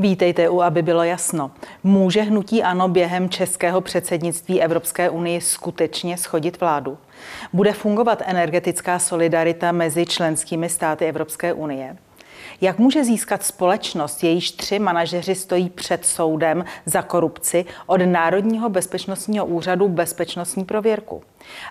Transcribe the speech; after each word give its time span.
Vítejte 0.00 0.48
u, 0.48 0.60
aby 0.60 0.82
bylo 0.82 1.02
jasno. 1.02 1.50
Může 1.82 2.22
hnutí 2.22 2.62
ANO 2.62 2.88
během 2.88 3.28
českého 3.28 3.80
předsednictví 3.80 4.62
Evropské 4.62 5.10
unie 5.10 5.40
skutečně 5.40 6.16
schodit 6.16 6.60
vládu? 6.60 6.98
Bude 7.52 7.72
fungovat 7.72 8.22
energetická 8.26 8.98
solidarita 8.98 9.72
mezi 9.72 10.06
členskými 10.06 10.68
státy 10.68 11.06
Evropské 11.06 11.52
unie? 11.52 11.96
Jak 12.60 12.78
může 12.78 13.04
získat 13.04 13.42
společnost, 13.42 14.24
jejíž 14.24 14.50
tři 14.50 14.78
manažeři 14.78 15.34
stojí 15.34 15.70
před 15.70 16.06
soudem 16.06 16.64
za 16.86 17.02
korupci 17.02 17.64
od 17.86 18.00
Národního 18.04 18.68
bezpečnostního 18.68 19.46
úřadu 19.46 19.88
bezpečnostní 19.88 20.64
prověrku? 20.64 21.22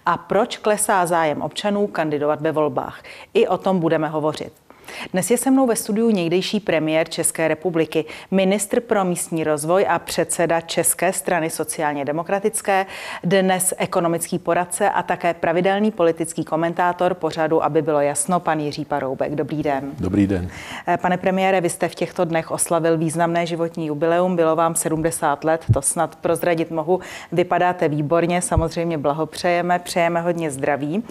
A 0.06 0.18
proč 0.18 0.58
klesá 0.58 1.06
zájem 1.06 1.42
občanů 1.42 1.88
kandidovat 1.88 2.42
ve 2.42 2.52
volbách? 2.52 3.04
I 3.34 3.48
o 3.48 3.58
tom 3.58 3.80
budeme 3.80 4.08
hovořit. 4.08 4.67
Dnes 5.14 5.32
je 5.32 5.38
se 5.38 5.52
mnou 5.52 5.68
ve 5.68 5.76
studiu 5.76 6.10
někdejší 6.10 6.60
premiér 6.60 7.10
České 7.10 7.48
republiky, 7.48 8.06
ministr 8.32 8.80
pro 8.80 9.06
místní 9.06 9.44
rozvoj 9.44 9.86
a 9.90 10.00
předseda 10.00 10.62
České 10.62 11.14
strany 11.14 11.50
sociálně 11.50 12.06
demokratické, 12.06 12.86
dnes 13.24 13.74
ekonomický 13.78 14.40
poradce 14.40 14.90
a 14.90 15.04
také 15.04 15.34
pravidelný 15.34 15.92
politický 15.92 16.44
komentátor 16.44 17.14
pořadu, 17.14 17.64
aby 17.64 17.82
bylo 17.82 18.02
jasno, 18.02 18.40
pan 18.40 18.60
Jiří 18.60 18.86
Paroubek. 18.86 19.36
Dobrý 19.36 19.64
den. 19.64 19.92
Dobrý 20.00 20.28
den. 20.28 20.50
Eh, 20.88 20.98
pane 20.98 21.18
premiére, 21.18 21.62
vy 21.62 21.70
jste 21.70 21.88
v 21.90 21.96
těchto 21.96 22.26
dnech 22.26 22.52
oslavil 22.52 22.98
významné 22.98 23.46
životní 23.46 23.88
jubileum, 23.88 24.36
bylo 24.36 24.56
vám 24.56 24.76
70 24.76 25.44
let, 25.44 25.66
to 25.74 25.82
snad 25.82 26.16
prozradit 26.16 26.72
mohu. 26.72 27.00
Vypadáte 27.32 27.88
výborně, 27.88 28.42
samozřejmě 28.42 28.98
blahopřejeme, 28.98 29.80
přejeme 29.80 30.22
hodně 30.22 30.52
zdraví. 30.52 31.04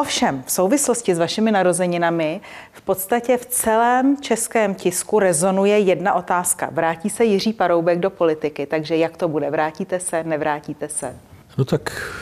Ovšem, 0.00 0.42
v 0.46 0.50
souvislosti 0.50 1.14
s 1.14 1.18
vašimi 1.18 1.52
narozeninami 1.52 2.40
v 2.72 2.80
podstatě 2.80 3.36
v 3.36 3.46
celém 3.46 4.16
českém 4.20 4.74
tisku 4.74 5.18
rezonuje 5.18 5.78
jedna 5.78 6.14
otázka. 6.14 6.70
Vrátí 6.72 7.10
se 7.10 7.24
Jiří 7.24 7.52
Paroubek 7.52 7.98
do 7.98 8.10
politiky, 8.10 8.66
takže 8.66 8.96
jak 8.96 9.16
to 9.16 9.28
bude? 9.28 9.50
Vrátíte 9.50 10.00
se, 10.00 10.24
nevrátíte 10.24 10.88
se? 10.88 11.16
No 11.58 11.64
tak 11.64 12.12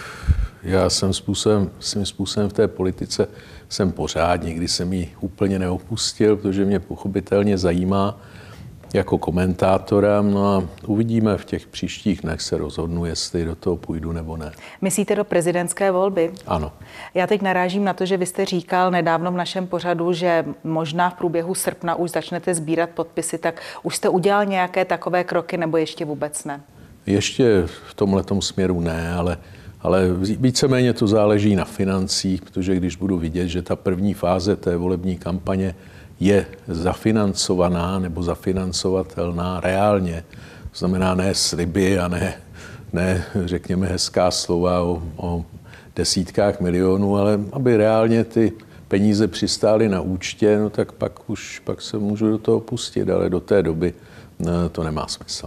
já 0.62 0.90
jsem 0.90 1.12
způsobem, 1.12 1.70
svým 1.80 2.06
způsobem 2.06 2.48
v 2.48 2.52
té 2.52 2.68
politice 2.68 3.28
jsem 3.68 3.92
pořád, 3.92 4.42
nikdy 4.42 4.68
jsem 4.68 4.92
ji 4.92 5.14
úplně 5.20 5.58
neopustil, 5.58 6.36
protože 6.36 6.64
mě 6.64 6.80
pochopitelně 6.80 7.58
zajímá, 7.58 8.20
jako 8.96 9.18
komentátora. 9.18 10.22
No 10.22 10.54
a 10.54 10.62
uvidíme 10.86 11.38
v 11.38 11.44
těch 11.44 11.66
příštích 11.66 12.20
dnech 12.20 12.40
se 12.40 12.58
rozhodnu, 12.58 13.04
jestli 13.04 13.44
do 13.44 13.54
toho 13.54 13.76
půjdu 13.76 14.12
nebo 14.12 14.36
ne. 14.36 14.52
Myslíte 14.80 15.14
do 15.14 15.24
prezidentské 15.24 15.90
volby? 15.90 16.32
Ano. 16.46 16.72
Já 17.14 17.26
teď 17.26 17.42
narážím 17.42 17.84
na 17.84 17.92
to, 17.92 18.06
že 18.06 18.16
vy 18.16 18.26
jste 18.26 18.44
říkal 18.44 18.90
nedávno 18.90 19.32
v 19.32 19.36
našem 19.36 19.66
pořadu, 19.66 20.12
že 20.12 20.44
možná 20.64 21.10
v 21.10 21.14
průběhu 21.14 21.54
srpna 21.54 21.94
už 21.94 22.10
začnete 22.10 22.54
sbírat 22.54 22.90
podpisy, 22.90 23.38
tak 23.38 23.60
už 23.82 23.96
jste 23.96 24.08
udělal 24.08 24.44
nějaké 24.44 24.84
takové 24.84 25.24
kroky 25.24 25.56
nebo 25.56 25.76
ještě 25.76 26.04
vůbec 26.04 26.44
ne? 26.44 26.60
Ještě 27.06 27.62
v 27.88 27.94
tomhle 27.94 28.24
směru 28.40 28.80
ne, 28.80 29.14
ale 29.14 29.38
ale 29.80 30.08
víceméně 30.38 30.92
to 30.92 31.06
záleží 31.06 31.56
na 31.56 31.64
financích, 31.64 32.42
protože 32.42 32.76
když 32.76 32.96
budu 32.96 33.18
vidět, 33.18 33.48
že 33.48 33.62
ta 33.62 33.76
první 33.76 34.14
fáze 34.14 34.56
té 34.56 34.76
volební 34.76 35.16
kampaně 35.16 35.74
je 36.20 36.46
zafinancovaná 36.68 37.98
nebo 37.98 38.22
zafinancovatelná 38.22 39.60
reálně. 39.60 40.24
To 40.70 40.78
znamená 40.78 41.14
ne 41.14 41.34
sliby 41.34 41.98
a 41.98 42.08
ne, 42.08 42.34
ne 42.92 43.24
řekněme, 43.44 43.86
hezká 43.86 44.30
slova 44.30 44.80
o, 44.82 45.02
o 45.16 45.44
desítkách 45.96 46.60
milionů, 46.60 47.16
ale 47.16 47.40
aby 47.52 47.76
reálně 47.76 48.24
ty 48.24 48.52
peníze 48.88 49.28
přistály 49.28 49.88
na 49.88 50.00
účtě, 50.00 50.58
no 50.58 50.70
tak 50.70 50.92
pak 50.92 51.30
už 51.30 51.58
pak 51.64 51.82
se 51.82 51.98
můžu 51.98 52.30
do 52.30 52.38
toho 52.38 52.60
pustit, 52.60 53.10
ale 53.10 53.30
do 53.30 53.40
té 53.40 53.62
doby 53.62 53.94
no, 54.38 54.68
to 54.68 54.82
nemá 54.82 55.06
smysl. 55.06 55.46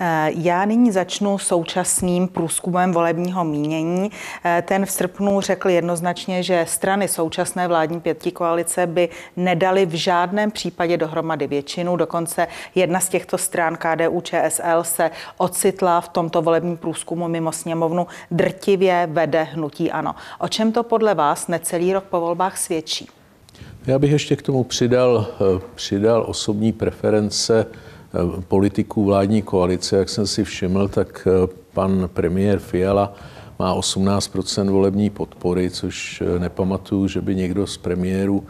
Eh, 0.00 0.30
já 0.34 0.64
nyní 0.64 0.92
začnu 0.92 1.38
současným 1.38 2.28
průzkumem 2.28 2.92
volebního 2.92 3.44
mínění. 3.44 4.10
Eh, 4.44 4.62
ten 4.66 4.86
v 4.86 4.90
srpnu 4.90 5.40
řekl 5.40 5.68
jednoznačně, 5.68 6.42
že 6.42 6.64
strany 6.68 7.08
současné 7.08 7.68
vládní 7.68 8.00
pětky 8.00 8.30
koalice 8.30 8.86
by 8.86 9.08
nedali 9.36 9.86
v 9.86 9.94
žádném 9.94 10.50
případě 10.50 10.96
dohromady 10.96 11.46
většinu. 11.46 11.96
Dokonce 11.96 12.48
jedna 12.74 13.00
z 13.00 13.08
těchto 13.08 13.38
stran 13.38 13.76
KDU 13.76 14.20
ČSL 14.20 14.82
se 14.82 15.10
ocitla 15.36 16.00
v 16.00 16.08
tomto 16.08 16.42
volebním 16.42 16.76
průzkumu 16.76 17.28
mimo 17.28 17.52
sněmovnu 17.52 18.06
drtivě 18.30 19.08
vede 19.10 19.42
hnutí 19.42 19.90
ANO. 19.90 20.14
O 20.38 20.48
čem 20.48 20.72
to 20.72 20.82
podle 20.82 21.14
vás 21.14 21.48
necelý 21.48 21.92
rok 21.92 22.04
po 22.04 22.20
volbách 22.20 22.58
svědčí? 22.58 23.08
Já 23.86 23.98
bych 23.98 24.10
ještě 24.10 24.36
k 24.36 24.42
tomu 24.42 24.64
přidal, 24.64 25.26
eh, 25.56 25.60
přidal 25.74 26.24
osobní 26.28 26.72
preference 26.72 27.66
politiků 28.48 29.04
vládní 29.04 29.42
koalice, 29.42 29.96
jak 29.96 30.08
jsem 30.08 30.26
si 30.26 30.44
všiml, 30.44 30.88
tak 30.88 31.28
eh, 31.30 31.48
pan 31.72 32.08
premiér 32.14 32.58
Fiala 32.58 33.14
má 33.58 33.74
18% 33.74 34.70
volební 34.70 35.10
podpory, 35.10 35.70
což 35.70 36.22
eh, 36.22 36.38
nepamatuju, 36.38 37.08
že 37.08 37.20
by 37.20 37.34
někdo 37.34 37.66
z 37.66 37.76
premiérů 37.76 38.44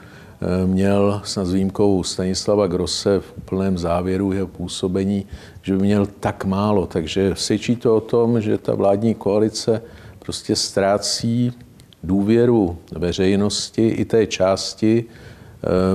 měl 0.67 1.21
s 1.25 1.53
výjimkou 1.53 2.03
Stanislava 2.03 2.67
Grosse 2.67 3.21
v 3.21 3.33
úplném 3.39 3.79
závěru 3.79 4.33
jeho 4.33 4.47
působení, 4.47 5.27
že 5.63 5.77
by 5.77 5.83
měl 5.83 6.07
tak 6.21 6.45
málo. 6.45 6.87
Takže 6.87 7.33
svědčí 7.35 7.77
to 7.77 7.97
o 7.97 8.01
tom, 8.01 8.41
že 8.41 8.59
ta 8.59 8.75
vládní 8.75 9.15
koalice 9.15 9.83
prostě 10.19 10.57
ztrácí 10.57 11.53
důvěru 12.03 12.79
veřejnosti 12.93 13.89
i 13.89 14.05
té 14.05 14.27
části, 14.27 15.05
Eh, 15.05 15.36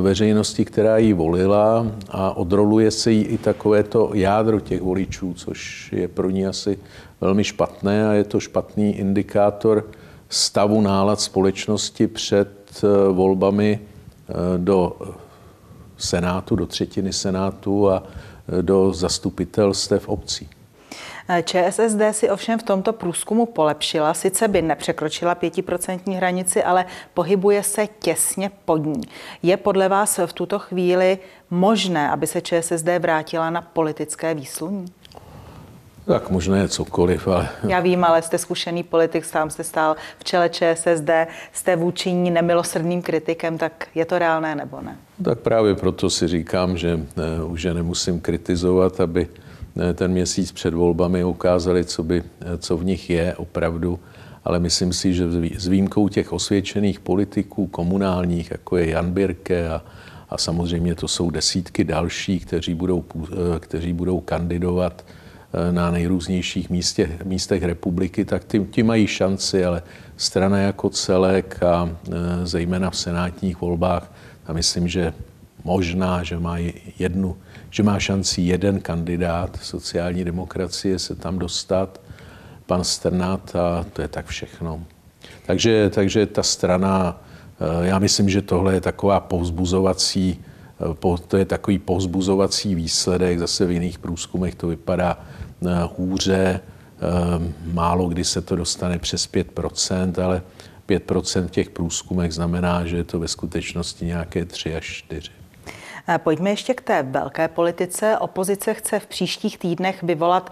veřejnosti, 0.01 0.65
která 0.65 0.97
ji 0.97 1.13
volila 1.13 1.87
a 2.09 2.37
odroluje 2.37 2.91
se 2.91 3.11
jí 3.11 3.23
i 3.23 3.37
takovéto 3.37 4.11
jádro 4.13 4.59
těch 4.59 4.81
voličů, 4.81 5.33
což 5.33 5.89
je 5.91 6.07
pro 6.07 6.29
ní 6.29 6.47
asi 6.47 6.79
velmi 7.21 7.43
špatné 7.43 8.09
a 8.09 8.13
je 8.13 8.23
to 8.23 8.39
špatný 8.39 8.97
indikátor 8.97 9.87
stavu 10.29 10.81
nálad 10.81 11.21
společnosti 11.21 12.07
před 12.07 12.83
eh, 12.83 13.11
volbami 13.11 13.79
eh, 13.79 14.33
do 14.57 14.97
Senátu, 15.97 16.55
do 16.55 16.65
třetiny 16.65 17.13
Senátu 17.13 17.89
a 17.89 18.03
do 18.61 18.93
zastupitelstev 18.93 20.09
obcí. 20.09 20.49
ČSSD 21.43 22.01
si 22.11 22.29
ovšem 22.29 22.59
v 22.59 22.63
tomto 22.63 22.93
průzkumu 22.93 23.45
polepšila, 23.45 24.13
sice 24.13 24.47
by 24.47 24.61
nepřekročila 24.61 25.35
pětiprocentní 25.35 26.15
hranici, 26.15 26.63
ale 26.63 26.85
pohybuje 27.13 27.63
se 27.63 27.87
těsně 27.87 28.51
pod 28.65 28.85
ní. 28.85 29.01
Je 29.43 29.57
podle 29.57 29.89
vás 29.89 30.19
v 30.25 30.33
tuto 30.33 30.59
chvíli 30.59 31.19
možné, 31.49 32.09
aby 32.09 32.27
se 32.27 32.41
ČSSD 32.41 32.87
vrátila 32.99 33.49
na 33.49 33.61
politické 33.61 34.33
výsluní? 34.33 34.85
Tak 36.05 36.29
možná 36.29 36.57
je 36.57 36.67
cokoliv, 36.67 37.27
ale... 37.27 37.49
Já 37.67 37.79
vím, 37.79 38.03
ale 38.03 38.21
jste 38.21 38.37
zkušený 38.37 38.83
politik, 38.83 39.25
sám 39.25 39.49
jste 39.49 39.63
stál 39.63 39.95
v 40.19 40.23
čele 40.23 40.49
ČSSD, 40.49 41.09
jste 41.51 41.75
vůči 41.75 42.11
ní 42.11 42.31
nemilosrdným 42.31 43.01
kritikem, 43.01 43.57
tak 43.57 43.87
je 43.95 44.05
to 44.05 44.19
reálné 44.19 44.55
nebo 44.55 44.81
ne? 44.81 44.97
Tak 45.23 45.39
právě 45.39 45.75
proto 45.75 46.09
si 46.09 46.27
říkám, 46.27 46.77
že 46.77 46.97
ne, 46.97 47.43
už 47.43 47.63
je 47.63 47.73
nemusím 47.73 48.21
kritizovat, 48.21 48.99
aby 48.99 49.27
ten 49.93 50.11
měsíc 50.11 50.51
před 50.51 50.73
volbami 50.73 51.23
ukázali, 51.23 51.85
co, 51.85 52.03
by, 52.03 52.23
co 52.57 52.77
v 52.77 52.85
nich 52.85 53.09
je 53.09 53.35
opravdu. 53.35 53.99
Ale 54.43 54.59
myslím 54.59 54.93
si, 54.93 55.13
že 55.13 55.25
s 55.57 55.67
výjimkou 55.67 56.09
těch 56.09 56.33
osvědčených 56.33 56.99
politiků 56.99 57.67
komunálních, 57.67 58.51
jako 58.51 58.77
je 58.77 58.89
Jan 58.89 59.11
Birke 59.11 59.69
a, 59.69 59.81
a 60.29 60.37
samozřejmě 60.37 60.95
to 60.95 61.07
jsou 61.07 61.29
desítky 61.29 61.83
dalších, 61.83 62.45
kteří 62.45 62.73
budou, 62.73 63.03
kteří 63.59 63.93
budou 63.93 64.19
kandidovat 64.19 65.05
eh, 65.05 65.71
na 65.71 65.91
nejrůznějších 65.91 66.69
místě, 66.69 67.17
místech 67.23 67.63
republiky, 67.63 68.25
tak 68.25 68.43
ty, 68.43 68.59
ty 68.59 68.83
mají 68.83 69.07
šanci, 69.07 69.65
ale 69.65 69.83
strana 70.17 70.57
jako 70.57 70.89
celek 70.89 71.63
a 71.63 71.89
eh, 71.89 72.11
zejména 72.43 72.89
v 72.89 72.97
senátních 72.97 73.61
volbách, 73.61 74.11
a 74.47 74.53
myslím, 74.53 74.87
že 74.87 75.13
možná, 75.63 76.23
že 76.23 76.39
má 76.39 76.57
jednu, 76.99 77.37
že 77.71 77.83
má 77.83 77.99
šanci 77.99 78.41
jeden 78.41 78.79
kandidát 78.79 79.59
sociální 79.61 80.23
demokracie 80.23 80.99
se 80.99 81.15
tam 81.15 81.39
dostat, 81.39 82.01
pan 82.65 82.83
Sternát 82.83 83.55
a 83.55 83.85
to 83.93 84.01
je 84.01 84.07
tak 84.07 84.25
všechno. 84.25 84.83
Takže, 85.45 85.89
takže 85.89 86.25
ta 86.25 86.43
strana, 86.43 87.21
eh, 87.59 87.87
já 87.87 87.99
myslím, 87.99 88.29
že 88.29 88.41
tohle 88.41 88.73
je 88.73 88.81
taková 88.81 89.19
povzbuzovací, 89.19 90.39
eh, 90.39 91.17
to 91.27 91.37
je 91.37 91.45
takový 91.45 91.79
povzbuzovací 91.79 92.75
výsledek, 92.75 93.39
zase 93.39 93.65
v 93.65 93.71
jiných 93.71 93.99
průzkumech 93.99 94.55
to 94.55 94.67
vypadá 94.67 95.19
eh, 95.65 95.67
hůře, 95.97 96.59
málo 97.73 98.07
kdy 98.07 98.23
se 98.23 98.41
to 98.41 98.55
dostane 98.55 98.99
přes 98.99 99.27
5%, 99.27 100.19
ale 100.19 100.41
5% 100.85 101.47
v 101.47 101.51
těch 101.51 101.69
průzkumech 101.69 102.33
znamená, 102.33 102.85
že 102.85 102.97
je 102.97 103.03
to 103.03 103.19
ve 103.19 103.27
skutečnosti 103.27 104.05
nějaké 104.05 104.45
3 104.45 104.75
až 104.75 104.85
4. 104.85 105.40
Eh, 106.15 106.17
pojďme 106.17 106.49
ještě 106.49 106.73
k 106.73 106.81
té 106.81 107.03
velké 107.03 107.47
politice. 107.47 108.17
Opozice 108.17 108.73
chce 108.73 108.99
v 108.99 109.05
příštích 109.07 109.57
týdnech 109.57 110.03
vyvolat 110.03 110.51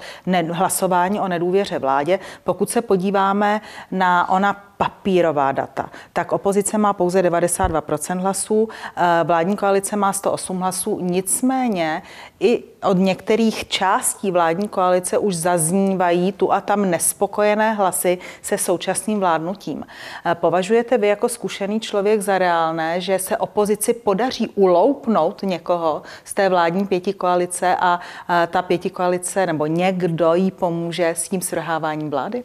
hlasování 0.51 1.19
o 1.19 1.27
nedůvěře 1.27 1.79
vládě. 1.79 2.19
Pokud 2.43 2.69
se 2.69 2.81
podíváme 2.81 3.61
na 3.91 4.29
ona 4.29 4.68
papírová 4.83 5.51
data, 5.51 5.89
tak 6.13 6.31
opozice 6.31 6.77
má 6.77 6.93
pouze 6.93 7.21
92% 7.21 8.19
hlasů, 8.19 8.69
eh, 8.95 9.23
vládní 9.23 9.57
koalice 9.57 9.95
má 9.95 10.13
108 10.13 10.59
hlasů, 10.59 10.99
nicméně 11.01 12.01
i 12.39 12.63
od 12.83 12.97
některých 12.97 13.67
částí 13.67 14.31
vládní 14.31 14.67
koalice 14.67 15.17
už 15.17 15.35
zaznívají 15.35 16.31
tu 16.31 16.53
a 16.53 16.61
tam 16.61 16.89
nespokojené 16.89 17.73
hlasy 17.73 18.17
se 18.41 18.57
současným 18.57 19.19
vládnutím. 19.19 19.85
Eh, 20.25 20.35
považujete 20.35 20.97
vy 20.97 21.07
jako 21.07 21.29
zkušený 21.29 21.79
člověk 21.79 22.21
za 22.21 22.37
reálné, 22.37 23.01
že 23.01 23.19
se 23.19 23.37
opozici 23.37 23.93
podaří 23.93 24.47
uloupnout 24.55 25.43
někoho 25.43 26.01
z 26.23 26.33
té 26.33 26.49
vládní 26.49 26.87
pěti 26.87 27.13
koalice 27.13 27.75
a 27.79 27.99
ta 28.47 28.61
pěti 28.61 28.89
koalice 28.89 29.45
nebo 29.45 29.65
někdo 29.65 30.33
jí 30.33 30.51
pomůže 30.51 31.09
s 31.09 31.29
tím 31.29 31.41
svrháváním 31.41 32.09
vlády? 32.09 32.43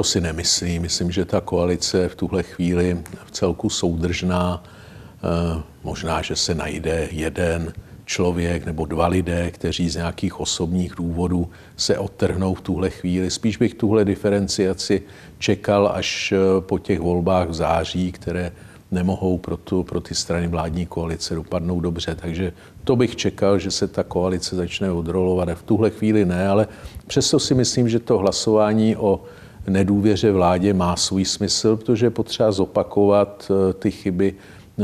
To 0.00 0.04
si 0.04 0.20
nemyslím. 0.20 0.82
Myslím, 0.82 1.10
že 1.10 1.24
ta 1.24 1.40
koalice 1.40 1.98
je 1.98 2.08
v 2.08 2.14
tuhle 2.14 2.42
chvíli 2.42 2.98
v 3.26 3.30
celku 3.30 3.70
soudržná. 3.70 4.64
Eh, 4.64 5.62
možná, 5.84 6.22
že 6.22 6.36
se 6.36 6.54
najde 6.54 7.08
jeden 7.10 7.72
člověk 8.04 8.66
nebo 8.66 8.86
dva 8.86 9.06
lidé, 9.06 9.50
kteří 9.50 9.90
z 9.90 9.96
nějakých 9.96 10.40
osobních 10.40 10.94
důvodů 10.94 11.50
se 11.76 11.98
odtrhnou 11.98 12.54
v 12.54 12.60
tuhle 12.60 12.90
chvíli. 12.90 13.30
Spíš 13.30 13.56
bych 13.56 13.74
tuhle 13.74 14.04
diferenciaci 14.04 15.02
čekal 15.38 15.92
až 15.94 16.32
eh, 16.32 16.60
po 16.60 16.78
těch 16.78 17.00
volbách 17.00 17.48
v 17.48 17.54
září, 17.54 18.12
které 18.12 18.52
nemohou 18.90 19.38
pro, 19.38 19.56
tu, 19.56 19.82
pro 19.82 20.00
ty 20.00 20.14
strany 20.14 20.48
vládní 20.48 20.86
koalice 20.86 21.34
dopadnout 21.34 21.80
dobře. 21.80 22.14
Takže 22.14 22.52
to 22.84 22.96
bych 22.96 23.16
čekal, 23.16 23.58
že 23.58 23.70
se 23.70 23.88
ta 23.88 24.02
koalice 24.02 24.56
začne 24.56 24.92
odrolovat. 24.92 25.48
V 25.48 25.62
tuhle 25.62 25.90
chvíli 25.90 26.24
ne, 26.24 26.48
ale 26.48 26.68
přesto 27.06 27.38
si 27.38 27.54
myslím, 27.54 27.88
že 27.88 27.98
to 27.98 28.18
hlasování 28.18 28.96
o 28.96 29.20
nedůvěře 29.68 30.32
vládě 30.32 30.74
má 30.74 30.96
svůj 30.96 31.24
smysl, 31.24 31.76
protože 31.76 32.06
je 32.06 32.10
potřeba 32.10 32.52
zopakovat 32.52 33.50
eh, 33.50 33.72
ty 33.72 33.90
chyby, 33.90 34.34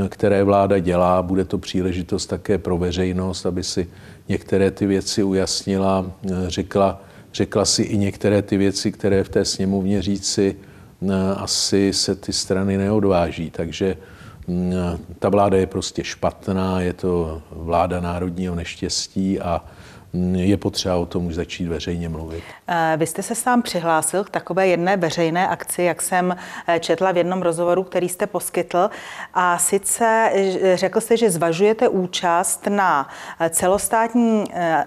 eh, 0.04 0.08
které 0.08 0.44
vláda 0.44 0.78
dělá. 0.78 1.22
Bude 1.22 1.44
to 1.44 1.58
příležitost 1.58 2.26
také 2.26 2.58
pro 2.58 2.78
veřejnost, 2.78 3.46
aby 3.46 3.62
si 3.62 3.88
některé 4.28 4.70
ty 4.70 4.86
věci 4.86 5.22
ujasnila, 5.22 6.06
eh, 6.30 6.34
řekla, 6.46 7.00
řekla 7.34 7.64
si 7.64 7.82
i 7.82 7.98
některé 7.98 8.42
ty 8.42 8.56
věci, 8.56 8.92
které 8.92 9.24
v 9.24 9.28
té 9.28 9.44
sněmovně 9.44 10.02
říci 10.02 10.56
asi 11.36 11.92
se 11.92 12.16
ty 12.16 12.32
strany 12.32 12.76
neodváží. 12.76 13.50
Takže 13.50 13.96
mm, 14.48 14.72
ta 15.18 15.28
vláda 15.28 15.56
je 15.56 15.66
prostě 15.66 16.04
špatná, 16.04 16.80
je 16.80 16.92
to 16.92 17.42
vláda 17.50 18.00
národního 18.00 18.54
neštěstí 18.54 19.40
a 19.40 19.64
je 20.34 20.56
potřeba 20.56 20.96
o 20.96 21.06
tom 21.06 21.26
už 21.26 21.34
začít 21.34 21.66
veřejně 21.66 22.08
mluvit. 22.08 22.44
Eh, 22.68 22.96
vy 22.96 23.06
jste 23.06 23.22
se 23.22 23.34
sám 23.34 23.62
přihlásil 23.62 24.24
k 24.24 24.30
takové 24.30 24.66
jedné 24.66 24.96
veřejné 24.96 25.48
akci, 25.48 25.82
jak 25.82 26.02
jsem 26.02 26.36
eh, 26.66 26.80
četla 26.80 27.12
v 27.12 27.16
jednom 27.16 27.42
rozhovoru, 27.42 27.82
který 27.82 28.08
jste 28.08 28.26
poskytl. 28.26 28.90
A 29.34 29.58
sice 29.58 30.30
eh, 30.34 30.76
řekl 30.76 31.00
jste, 31.00 31.16
že 31.16 31.30
zvažujete 31.30 31.88
účast 31.88 32.66
na 32.66 33.08
celostátní 33.50 34.44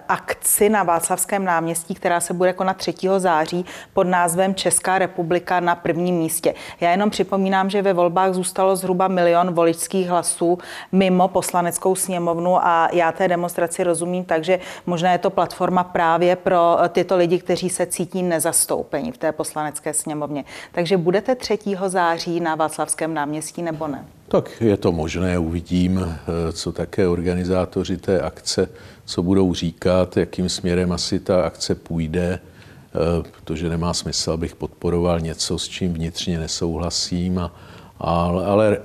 akci 0.08 0.70
na 0.70 0.84
Václavském 0.84 1.46
náměstí, 1.46 1.96
která 1.96 2.20
se 2.20 2.34
bude 2.34 2.54
konat 2.54 2.78
3. 2.78 2.94
září 3.18 3.66
pod 3.94 4.08
názvem 4.08 4.56
Česká 4.56 5.00
republika 5.00 5.60
na 5.60 5.76
prvním 5.76 6.16
místě. 6.16 6.54
Já 6.82 6.92
jenom 6.92 7.10
připomínám, 7.10 7.70
že 7.70 7.82
ve 7.82 7.94
volbách 7.94 8.34
zůstalo 8.34 8.76
zhruba 8.76 9.08
milion 9.08 9.54
voličských 9.54 10.08
hlasů 10.08 10.58
mimo 10.92 11.28
poslaneckou 11.28 11.96
sněmovnu 11.96 12.66
a 12.66 12.90
já 12.94 13.12
té 13.12 13.28
demonstraci 13.28 13.84
rozumím, 13.84 14.26
takže 14.26 14.60
možná 14.86 15.12
je 15.12 15.19
to 15.20 15.30
platforma 15.30 15.84
právě 15.84 16.36
pro 16.36 16.78
tyto 16.90 17.18
lidi, 17.18 17.40
kteří 17.40 17.70
se 17.70 17.86
cítí 17.86 18.24
nezastoupeni 18.24 19.12
v 19.12 19.18
té 19.18 19.32
poslanecké 19.32 19.94
sněmovně. 19.94 20.46
Takže 20.72 20.98
budete 20.98 21.36
3. 21.36 21.60
září 21.88 22.40
na 22.40 22.56
Václavském 22.56 23.14
náměstí 23.14 23.62
nebo 23.62 23.88
ne? 23.88 24.06
Tak 24.28 24.62
je 24.62 24.78
to 24.78 24.92
možné, 24.92 25.40
uvidím, 25.40 26.00
eh, 26.00 26.52
co 26.52 26.72
také 26.72 27.08
organizátoři 27.08 27.98
té 27.98 28.22
akce, 28.22 28.70
co 29.06 29.24
budou 29.24 29.54
říkat, 29.54 30.18
jakým 30.18 30.50
směrem 30.50 30.92
asi 30.92 31.20
ta 31.20 31.42
akce 31.42 31.76
půjde, 31.76 32.40
eh, 32.40 33.30
protože 33.32 33.70
nemá 33.70 33.94
smysl, 33.94 34.32
abych 34.32 34.56
podporoval 34.56 35.20
něco, 35.20 35.60
s 35.60 35.68
čím 35.68 35.94
vnitřně 35.94 36.40
nesouhlasím, 36.40 37.40
a, 37.40 37.52
ale, 38.00 38.46
ale 38.46 38.78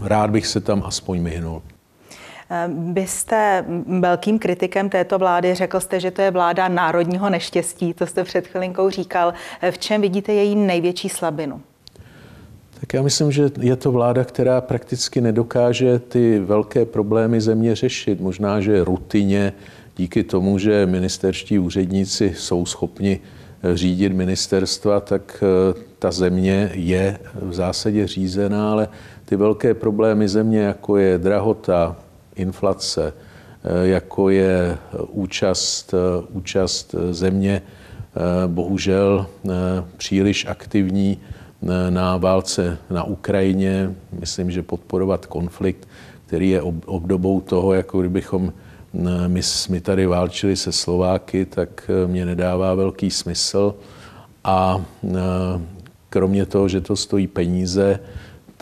rád 0.00 0.30
bych 0.30 0.46
se 0.46 0.60
tam 0.60 0.82
aspoň 0.86 1.20
myhnul. 1.20 1.62
Vy 2.92 3.06
jste 3.06 3.64
velkým 4.00 4.38
kritikem 4.38 4.88
této 4.88 5.18
vlády, 5.18 5.54
řekl 5.54 5.80
jste, 5.80 6.00
že 6.00 6.10
to 6.10 6.22
je 6.22 6.30
vláda 6.30 6.68
národního 6.68 7.30
neštěstí, 7.30 7.94
to 7.94 8.06
jste 8.06 8.24
před 8.24 8.46
chvilinkou 8.46 8.90
říkal. 8.90 9.34
V 9.70 9.78
čem 9.78 10.00
vidíte 10.00 10.32
její 10.32 10.56
největší 10.56 11.08
slabinu? 11.08 11.60
Tak 12.80 12.94
já 12.94 13.02
myslím, 13.02 13.32
že 13.32 13.50
je 13.60 13.76
to 13.76 13.92
vláda, 13.92 14.24
která 14.24 14.60
prakticky 14.60 15.20
nedokáže 15.20 15.98
ty 15.98 16.38
velké 16.38 16.84
problémy 16.84 17.40
země 17.40 17.74
řešit. 17.74 18.20
Možná, 18.20 18.60
že 18.60 18.84
rutině 18.84 19.52
díky 19.96 20.24
tomu, 20.24 20.58
že 20.58 20.86
ministerští 20.86 21.58
úředníci 21.58 22.34
jsou 22.36 22.66
schopni 22.66 23.20
řídit 23.74 24.12
ministerstva, 24.12 25.00
tak 25.00 25.44
eh, 25.44 25.80
ta 25.98 26.10
země 26.10 26.70
je 26.74 27.18
v 27.34 27.54
zásadě 27.54 28.06
řízená, 28.06 28.72
ale 28.72 28.88
ty 29.24 29.36
velké 29.36 29.74
problémy 29.74 30.28
země, 30.28 30.60
jako 30.60 30.96
je 30.96 31.18
drahota, 31.18 31.96
inflace, 32.36 33.12
eh, 33.64 33.86
jako 33.86 34.30
je 34.30 34.78
účast, 35.08 35.94
eh, 35.94 36.26
účast 36.30 36.94
země 37.10 37.62
eh, 37.62 38.48
bohužel 38.48 39.26
příliš 39.96 40.46
aktivní 40.46 41.18
na 41.90 42.16
válce 42.16 42.78
na 42.90 43.04
Ukrajině. 43.04 43.94
Myslím, 44.20 44.50
že 44.50 44.62
podporovat 44.62 45.26
konflikt, 45.26 45.88
který 46.26 46.50
je 46.50 46.62
obdobou 46.86 47.40
toho, 47.40 47.74
jako 47.74 48.00
kdybychom 48.00 48.52
my, 49.26 49.40
my 49.68 49.80
tady 49.80 50.06
válčili 50.06 50.56
se 50.56 50.72
Slováky, 50.72 51.44
tak 51.44 51.90
mě 52.06 52.26
nedává 52.26 52.74
velký 52.74 53.10
smysl. 53.10 53.74
A 54.44 54.84
kromě 56.08 56.46
toho, 56.46 56.68
že 56.68 56.80
to 56.80 56.96
stojí 56.96 57.26
peníze, 57.26 58.00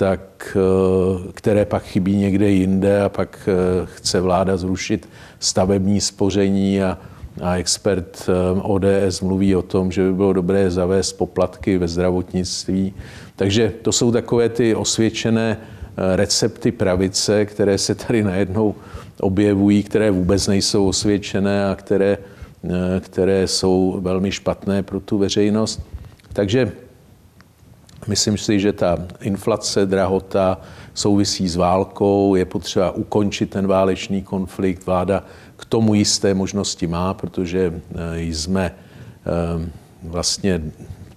tak, 0.01 0.57
eh, 0.57 1.33
které 1.35 1.65
pak 1.65 1.83
chybí 1.83 2.17
někde 2.17 2.51
jinde 2.51 3.03
a 3.03 3.09
pak 3.09 3.49
eh, 3.49 3.53
chce 3.85 4.21
vláda 4.21 4.57
zrušit 4.57 5.09
stavební 5.41 6.01
spoření 6.01 6.83
a, 6.83 6.99
a 7.43 7.57
expert 7.57 8.29
eh, 8.29 8.61
ODS 8.63 9.21
mluví 9.21 9.57
o 9.57 9.63
tom, 9.63 9.93
že 9.93 10.03
by 10.03 10.13
bylo 10.13 10.33
dobré 10.33 10.71
zavést 10.71 11.13
poplatky 11.13 11.79
ve 11.79 11.89
zdravotnictví. 11.89 12.95
Takže 13.37 13.73
to 13.83 13.93
jsou 13.93 14.13
takové 14.13 14.49
ty 14.49 14.75
osvědčené 14.75 15.57
recepty 16.17 16.73
pravice, 16.73 17.45
které 17.45 17.79
se 17.79 17.95
tady 17.95 18.23
najednou 18.23 18.75
objevují, 19.21 19.83
které 19.83 20.11
vůbec 20.11 20.47
nejsou 20.47 20.89
osvědčené 20.89 21.71
a 21.71 21.75
které, 21.75 22.19
které 23.01 23.47
jsou 23.47 24.01
velmi 24.01 24.33
špatné 24.33 24.83
pro 24.83 25.01
tu 25.01 25.19
veřejnost. 25.19 25.81
Takže 26.33 26.73
Myslím 28.07 28.39
si, 28.39 28.61
že 28.61 28.73
ta 28.73 28.99
inflace, 29.21 29.87
drahota 29.87 30.61
souvisí 30.95 31.49
s 31.49 31.57
válkou, 31.57 32.35
je 32.35 32.45
potřeba 32.45 32.91
ukončit 32.91 33.51
ten 33.51 33.67
válečný 33.67 34.23
konflikt. 34.23 34.87
Vláda 34.87 35.25
k 35.57 35.65
tomu 35.65 35.95
jisté 35.95 36.35
možnosti 36.35 36.87
má, 36.87 37.15
protože 37.15 37.73
eh, 37.95 38.21
jsme 38.21 38.71
eh, 38.71 39.71
vlastně 40.03 40.63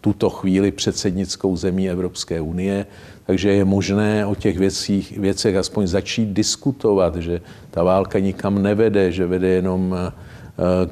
tuto 0.02 0.30
chvíli 0.30 0.72
předsednickou 0.72 1.56
zemí 1.58 1.90
Evropské 1.90 2.42
unie, 2.42 2.86
takže 3.26 3.52
je 3.52 3.66
možné 3.66 4.26
o 4.26 4.36
těch 4.36 4.58
věcích, 4.58 5.18
věcech 5.18 5.56
aspoň 5.56 5.88
začít 5.88 6.30
diskutovat, 6.30 7.16
že 7.16 7.42
ta 7.72 7.84
válka 7.84 8.20
nikam 8.20 8.62
nevede, 8.62 9.12
že 9.12 9.26
vede 9.26 9.48
jenom 9.48 9.96
eh, 9.96 10.12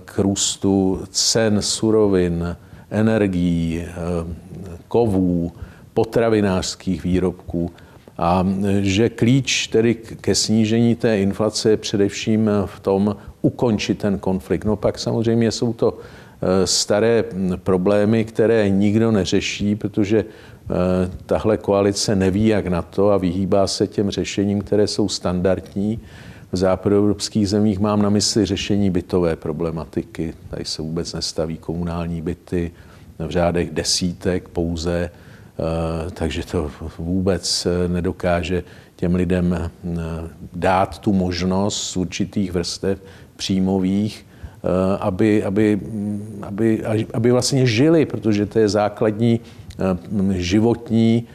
k 0.06 0.20
růstu 0.20 1.04
cen 1.10 1.62
surovin, 1.62 2.56
energií, 2.90 3.86
kovů, 4.88 5.52
potravinářských 5.94 7.04
výrobků 7.04 7.72
a 8.18 8.48
že 8.80 9.10
klíč 9.10 9.68
tedy 9.68 9.96
ke 9.96 10.36
snížení 10.36 10.96
té 10.96 11.20
inflace 11.20 11.70
je 11.70 11.78
především 11.78 12.50
v 12.66 12.80
tom 12.80 13.16
ukončit 13.42 13.98
ten 13.98 14.20
konflikt. 14.20 14.66
No 14.66 14.76
pak 14.76 15.00
samozřejmě 15.00 15.52
jsou 15.52 15.74
to 15.74 15.98
eh, 15.98 16.68
staré 16.68 17.24
problémy, 17.56 18.26
které 18.26 18.70
nikdo 18.70 19.12
neřeší, 19.12 19.76
protože 19.76 20.26
tahle 21.26 21.58
koalice 21.58 22.16
neví, 22.16 22.48
jak 22.48 22.68
na 22.68 22.82
to 22.82 23.10
a 23.10 23.18
vyhýbá 23.18 23.68
se 23.68 23.88
těm 23.88 24.10
řešením, 24.10 24.62
které 24.62 24.88
jsou 24.88 25.10
standardní. 25.10 26.00
V 26.52 26.58
západoevropských 26.58 27.50
zemích 27.50 27.80
mám 27.80 28.02
na 28.02 28.10
mysli 28.10 28.46
řešení 28.46 28.90
bytové 28.90 29.36
problematiky. 29.36 30.34
Tady 30.50 30.66
se 30.66 30.82
vůbec 30.82 31.14
nestaví 31.14 31.58
komunální 31.58 32.22
byty 32.22 32.72
v 33.20 33.30
řádech 33.30 33.72
desítek 33.72 34.50
pouze 34.50 35.10
takže 36.14 36.46
to 36.46 36.72
vůbec 36.98 37.66
eh, 37.66 37.88
nedokáže 37.88 38.64
těm 38.96 39.16
lidem 39.16 39.54
eh, 39.54 39.70
dát 40.54 41.00
tu 41.00 41.14
možnost 41.14 41.84
z 41.84 41.98
určitých 41.98 42.52
vrstev 42.52 43.02
příjmových, 43.36 44.26
aby, 45.00 45.44
aby, 45.44 45.80
aby, 46.42 46.84
aby 47.14 47.32
vlastně 47.32 47.66
žili, 47.66 48.06
protože 48.06 48.46
to 48.46 48.60
je 48.60 48.70
základní 48.70 49.40
životní 50.32 51.28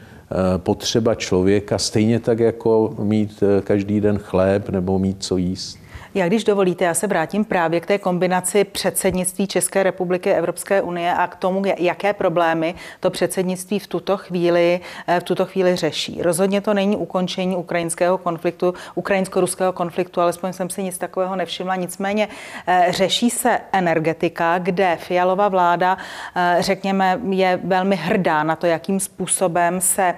potřeba 0.57 1.15
člověka, 1.15 1.77
stejně 1.77 2.19
tak 2.19 2.39
jako 2.39 2.95
mít 2.99 3.43
každý 3.63 4.01
den 4.01 4.17
chléb 4.17 4.69
nebo 4.69 4.99
mít 4.99 5.17
co 5.19 5.37
jíst. 5.37 5.79
Já 6.17 6.27
když 6.27 6.43
dovolíte, 6.43 6.85
já 6.85 6.93
se 6.93 7.07
vrátím 7.07 7.45
právě 7.45 7.79
k 7.79 7.85
té 7.85 7.97
kombinaci 7.97 8.63
předsednictví 8.63 9.47
České 9.47 9.83
republiky 9.83 10.31
Evropské 10.33 10.81
unie 10.81 11.13
a 11.13 11.27
k 11.27 11.35
tomu, 11.35 11.63
jaké 11.77 12.13
problémy 12.13 12.75
to 12.99 13.09
předsednictví 13.09 13.79
v 13.79 13.87
tuto 13.87 14.17
chvíli, 14.17 14.79
eh, 15.07 15.19
v 15.19 15.23
tuto 15.23 15.45
chvíli 15.45 15.75
řeší. 15.75 16.21
Rozhodně 16.21 16.61
to 16.61 16.73
není 16.73 16.95
ukončení 16.95 17.55
ukrajinského 17.55 18.17
konfliktu, 18.17 18.73
ukrajinsko-ruského 18.95 19.73
konfliktu, 19.73 20.21
alespoň 20.21 20.53
jsem 20.53 20.69
si 20.69 20.83
nic 20.83 20.97
takového 20.97 21.35
nevšimla. 21.35 21.75
Nicméně 21.75 22.27
eh, 22.67 22.87
řeší 22.89 23.29
se 23.29 23.59
energetika, 23.71 24.57
kde 24.57 24.97
Fialová 25.01 25.47
vláda, 25.47 25.97
eh, 26.35 26.57
řekněme, 26.59 27.19
je 27.29 27.59
velmi 27.63 27.95
hrdá 27.95 28.43
na 28.43 28.55
to, 28.55 28.65
jakým 28.67 28.99
způsobem 28.99 29.81
se 29.81 30.13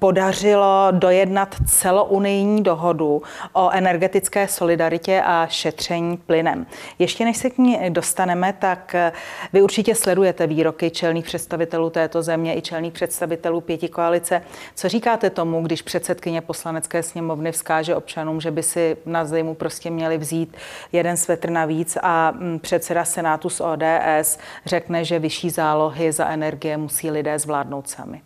podařilo 0.00 0.88
dojednat 0.90 1.54
celounijní 1.66 2.62
dohodu 2.62 3.22
o 3.52 3.70
energetické 3.70 4.48
solidaritě 4.48 5.22
a 5.24 5.46
šetření 5.50 6.16
plynem. 6.16 6.66
Ještě 6.98 7.24
než 7.24 7.36
se 7.36 7.50
k 7.50 7.58
ní 7.58 7.90
dostaneme, 7.90 8.52
tak 8.52 8.94
eh, 8.94 9.12
vy 9.52 9.62
určitě 9.62 9.94
sledujete 9.94 10.46
výroky 10.46 10.90
čelných 10.90 11.24
představitelů 11.24 11.90
této 11.90 12.22
země 12.22 12.56
i 12.56 12.62
čelných 12.62 12.92
představitelů 12.92 13.60
pěti 13.60 13.88
koalice. 13.88 14.42
Co 14.74 14.88
říkáte 14.88 15.30
tomu, 15.30 15.62
když 15.62 15.82
předsedkyně 15.82 16.40
poslanecké 16.40 17.02
sněmovny 17.02 17.52
vzkáže 17.52 17.96
občanům, 17.96 18.40
že 18.40 18.50
by 18.50 18.62
si 18.62 18.96
na 19.06 19.24
zimu 19.24 19.54
prostě 19.54 19.90
měli 19.90 20.18
vzít 20.18 20.56
jeden 20.92 21.16
svetr 21.16 21.50
navíc 21.50 21.98
a 22.02 22.30
mm, 22.30 22.58
předseda 22.58 23.04
Senátu 23.04 23.48
z 23.48 23.60
ODS 23.60 24.38
řekne, 24.66 25.04
že 25.04 25.18
vyšší 25.18 25.50
zálohy 25.50 26.12
za 26.12 26.28
energie 26.28 26.76
musí 26.76 27.10
lidé 27.10 27.38
zvládnout 27.38 27.88
sami? 27.88 28.22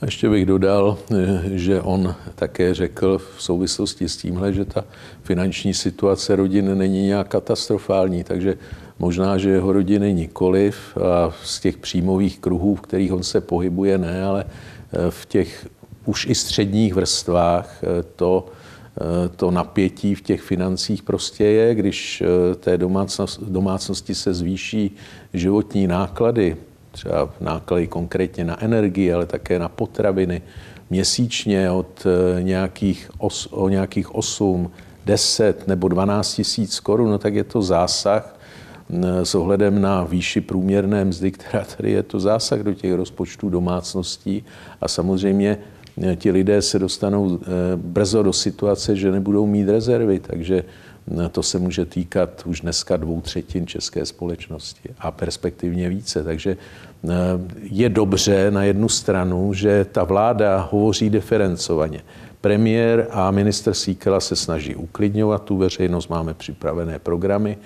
A 0.00 0.04
ještě 0.04 0.28
bych 0.28 0.46
dodal, 0.46 0.98
eh, 1.10 1.42
že 1.52 1.80
on 1.80 2.14
také 2.34 2.74
řekl 2.74 3.18
v 3.18 3.42
souvislosti 3.42 4.08
s 4.08 4.16
tímhle, 4.16 4.52
že 4.52 4.64
ta 4.64 4.84
finanční 5.22 5.74
situace 5.74 6.36
rodin 6.36 6.78
není 6.78 7.06
nějak 7.06 7.28
katastrofální, 7.28 8.24
takže 8.24 8.58
možná, 8.98 9.38
že 9.38 9.50
jeho 9.50 9.72
rodiny 9.72 10.14
nikoliv 10.14 10.96
a 10.96 11.34
z 11.44 11.60
těch 11.60 11.76
příjmových 11.76 12.38
kruhů, 12.38 12.74
v 12.74 12.80
kterých 12.80 13.12
on 13.12 13.22
se 13.22 13.40
pohybuje, 13.40 13.98
ne, 13.98 14.24
ale 14.24 14.44
eh, 14.44 15.10
v 15.10 15.26
těch 15.26 15.68
už 16.04 16.26
i 16.26 16.34
středních 16.34 16.94
vrstvách 16.94 17.80
eh, 17.82 18.02
to, 18.16 18.46
to 19.36 19.50
napětí 19.50 20.14
v 20.14 20.22
těch 20.22 20.40
financích 20.40 21.02
prostě 21.02 21.44
je, 21.44 21.74
když 21.74 22.22
té 22.60 22.78
domácnosti 23.40 24.14
se 24.14 24.34
zvýší 24.34 24.96
životní 25.34 25.86
náklady, 25.86 26.56
třeba 26.90 27.30
náklady 27.40 27.86
konkrétně 27.86 28.44
na 28.44 28.64
energii, 28.64 29.12
ale 29.12 29.26
také 29.26 29.58
na 29.58 29.68
potraviny, 29.68 30.42
měsíčně 30.90 31.70
od 31.70 32.06
eh, 32.06 32.42
nějakých, 32.42 33.10
os, 33.18 33.48
o 33.50 33.68
nějakých 33.68 34.14
8, 34.14 34.70
10 35.06 35.68
nebo 35.68 35.88
12 35.88 36.34
tisíc 36.34 36.80
korun, 36.80 37.10
no 37.10 37.18
tak 37.18 37.34
je 37.34 37.44
to 37.44 37.62
zásah 37.62 38.38
eh, 38.90 39.24
s 39.24 39.34
ohledem 39.34 39.80
na 39.80 40.04
výši 40.04 40.40
průměrné 40.40 41.04
mzdy, 41.04 41.30
která 41.30 41.64
tady 41.76 41.90
je 41.90 42.02
to 42.02 42.20
zásah 42.20 42.60
do 42.60 42.74
těch 42.74 42.92
rozpočtů 42.92 43.50
domácností. 43.50 44.44
A 44.80 44.88
samozřejmě 44.88 45.58
eh, 46.02 46.16
ti 46.16 46.30
lidé 46.30 46.62
se 46.62 46.78
dostanou 46.78 47.38
brzo 47.76 48.22
do 48.22 48.32
situace, 48.32 48.96
že 48.96 49.12
nebudou 49.12 49.46
mít 49.46 49.68
rezervy, 49.68 50.18
takže 50.18 50.64
to 51.30 51.42
se 51.42 51.58
může 51.58 51.84
týkat 51.84 52.42
už 52.46 52.60
dneska 52.60 52.96
dvou 52.96 53.20
třetin 53.20 53.66
české 53.66 54.06
společnosti 54.06 54.88
a 54.98 55.10
perspektivně 55.10 55.88
více. 55.88 56.24
Takže 56.24 56.56
eh, 56.56 57.08
je 57.62 57.88
dobře 57.88 58.50
na 58.50 58.64
jednu 58.64 58.88
stranu, 58.88 59.54
že 59.54 59.86
ta 59.92 60.04
vláda 60.04 60.68
hovoří 60.70 61.10
diferencovaně. 61.10 62.00
Premiér 62.40 63.06
a 63.10 63.30
minister 63.30 63.74
Síkela 63.74 64.20
se 64.20 64.36
snaží 64.36 64.74
uklidňovat 64.74 65.42
tu 65.42 65.56
veřejnost, 65.56 66.08
máme 66.08 66.34
připravené 66.34 66.98
programy, 66.98 67.58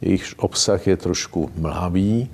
jejich 0.00 0.34
obsah 0.36 0.86
je 0.86 0.96
trošku 0.96 1.50
mlhavý 1.56 2.30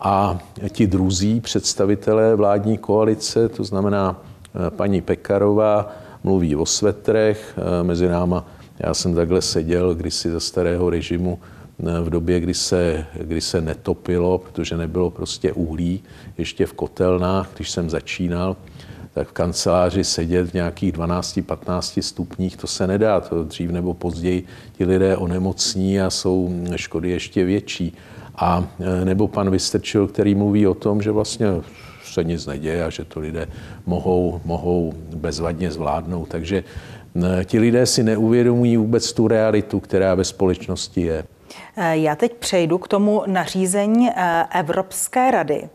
a 0.00 0.38
ti 0.68 0.86
druzí 0.86 1.40
představitelé 1.40 2.36
vládní 2.36 2.78
koalice, 2.78 3.48
to 3.48 3.64
znamená 3.64 4.16
eh, 4.16 4.70
paní 4.70 5.00
Pekarová, 5.00 5.92
mluví 6.24 6.56
o 6.56 6.66
svetrech, 6.66 7.58
eh, 7.58 7.82
mezi 7.82 8.08
náma 8.08 8.44
já 8.82 8.94
jsem 8.94 9.14
takhle 9.14 9.42
seděl 9.42 9.94
kdysi 9.94 10.30
za 10.30 10.40
starého 10.40 10.90
režimu 10.90 11.38
eh, 11.80 12.00
v 12.00 12.10
době, 12.10 12.40
kdy 12.40 12.54
se, 12.54 13.06
kdy 13.20 13.40
se 13.40 13.60
netopilo, 13.60 14.38
protože 14.38 14.76
nebylo 14.76 15.10
prostě 15.10 15.52
uhlí 15.52 16.02
ještě 16.38 16.66
v 16.66 16.72
kotelnách, 16.72 17.50
když 17.54 17.70
jsem 17.70 17.90
začínal, 17.90 18.56
tak 19.14 19.28
v 19.28 19.32
kanceláři 19.32 20.04
sedět 20.04 20.50
v 20.50 20.54
nějakých 20.54 20.92
12-15 20.92 22.02
stupních, 22.02 22.56
to 22.56 22.66
se 22.66 22.86
nedá, 22.86 23.20
to 23.20 23.44
dřív 23.44 23.70
nebo 23.70 23.94
později 23.94 24.46
ti 24.72 24.84
lidé 24.84 25.16
onemocní 25.16 26.00
a 26.00 26.10
jsou 26.10 26.50
škody 26.76 27.10
ještě 27.10 27.44
větší. 27.44 27.96
A 28.36 28.66
eh, 28.80 29.04
nebo 29.04 29.28
pan 29.28 29.50
Vystrčil, 29.50 30.06
který 30.06 30.34
mluví 30.34 30.66
o 30.66 30.74
tom, 30.74 31.02
že 31.02 31.10
vlastně 31.10 31.46
se 32.04 32.24
nic 32.24 32.46
neděje 32.46 32.84
a 32.84 32.90
že 32.90 33.04
to 33.04 33.20
lidé 33.20 33.48
mohou, 33.86 34.40
mohou 34.44 34.92
bezvadně 35.16 35.70
zvládnout. 35.70 36.28
Takže 36.28 36.64
ti 37.44 37.58
lidé 37.58 37.86
si 37.86 38.02
neuvědomují 38.02 38.76
vůbec 38.76 39.12
tu 39.12 39.28
realitu, 39.28 39.80
která 39.80 40.14
ve 40.14 40.24
společnosti 40.24 41.00
je. 41.00 41.24
Eh, 41.76 41.96
já 41.96 42.16
teď 42.16 42.32
přejdu 42.32 42.78
k 42.78 42.88
tomu 42.88 43.22
nařízení 43.26 44.10
eh, 44.10 44.44
Evropské 44.54 45.30
rady. 45.30 45.68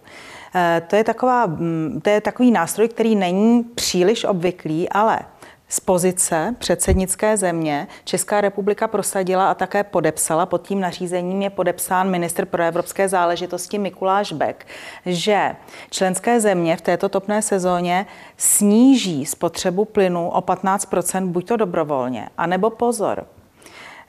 Eh, 0.56 0.82
to 0.88 0.96
je, 0.96 1.04
taková, 1.04 1.46
mm, 1.46 2.00
to 2.04 2.10
je 2.10 2.22
takový 2.22 2.52
nástroj, 2.52 2.88
který 2.88 3.16
není 3.16 3.64
příliš 3.64 4.24
obvyklý, 4.24 4.90
ale 4.90 5.20
z 5.70 5.80
pozice 5.80 6.56
předsednické 6.60 7.38
země 7.38 7.88
Česká 8.04 8.42
republika 8.42 8.88
prosadila 8.88 9.52
a 9.52 9.54
také 9.54 9.84
podepsala, 9.84 10.46
pod 10.46 10.68
tím 10.68 10.80
nařízením 10.80 11.42
je 11.42 11.50
podepsán 11.50 12.10
ministr 12.10 12.46
pro 12.46 12.64
evropské 12.64 13.10
záležitosti 13.10 13.80
Mikuláš 13.80 14.34
Bek, 14.34 14.68
že 15.06 15.56
členské 15.90 16.40
země 16.40 16.78
v 16.78 16.82
této 16.82 17.10
topné 17.10 17.42
sezóně 17.42 18.06
sníží 18.38 19.26
spotřebu 19.26 19.86
plynu 19.86 20.30
o 20.30 20.42
15% 20.42 21.28
buď 21.28 21.48
to 21.48 21.58
dobrovolně, 21.58 22.30
anebo 22.38 22.70
pozor. 22.70 23.26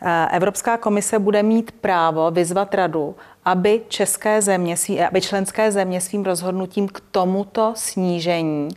Eh, 0.02 0.28
Evropská 0.32 0.76
komise 0.76 1.18
bude 1.18 1.42
mít 1.42 1.72
právo 1.72 2.30
vyzvat 2.30 2.74
radu, 2.74 3.16
aby, 3.44 3.82
české 3.88 4.42
země, 4.42 4.76
aby 5.08 5.20
členské 5.20 5.72
země 5.72 6.00
svým 6.00 6.24
rozhodnutím 6.24 6.88
k 6.88 7.00
tomuto 7.10 7.72
snížení 7.76 8.68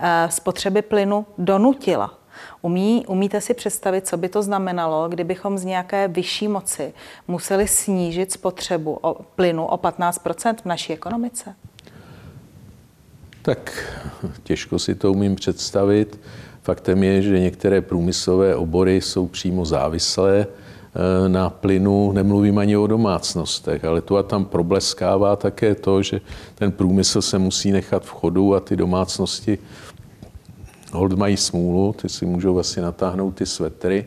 eh, 0.00 0.28
spotřeby 0.30 0.82
plynu 0.82 1.26
donutila. 1.38 2.17
Umí, 2.62 3.06
umíte 3.06 3.40
si 3.40 3.54
představit, 3.54 4.06
co 4.06 4.16
by 4.16 4.28
to 4.28 4.42
znamenalo, 4.42 5.08
kdybychom 5.08 5.58
z 5.58 5.64
nějaké 5.64 6.08
vyšší 6.08 6.48
moci 6.48 6.92
museli 7.28 7.68
snížit 7.68 8.32
spotřebu 8.32 8.98
o, 9.02 9.22
plynu 9.36 9.66
o 9.66 9.76
15% 9.76 10.54
v 10.62 10.64
naší 10.64 10.92
ekonomice? 10.92 11.54
Tak 13.42 13.84
těžko 14.42 14.78
si 14.78 14.94
to 14.94 15.12
umím 15.12 15.34
představit. 15.34 16.20
Faktem 16.62 17.02
je, 17.02 17.22
že 17.22 17.40
některé 17.40 17.80
průmyslové 17.80 18.56
obory 18.56 19.00
jsou 19.00 19.26
přímo 19.26 19.64
závislé 19.64 20.46
eh, 20.46 21.28
na 21.28 21.50
plynu, 21.50 22.12
nemluvím 22.12 22.58
ani 22.58 22.76
o 22.76 22.86
domácnostech, 22.86 23.84
ale 23.84 24.00
tu 24.00 24.16
a 24.16 24.22
tam 24.22 24.44
probleskává 24.44 25.36
také 25.36 25.74
to, 25.74 26.02
že 26.02 26.20
ten 26.54 26.72
průmysl 26.72 27.22
se 27.22 27.38
musí 27.38 27.72
nechat 27.72 28.04
v 28.04 28.10
chodu 28.10 28.54
a 28.54 28.60
ty 28.60 28.76
domácnosti 28.76 29.58
hold 30.92 31.12
mají 31.12 31.36
smůlu, 31.36 31.92
ty 31.92 32.08
si 32.08 32.26
můžou 32.26 32.58
asi 32.58 32.80
natáhnout 32.80 33.30
ty 33.30 33.46
svetry, 33.46 34.06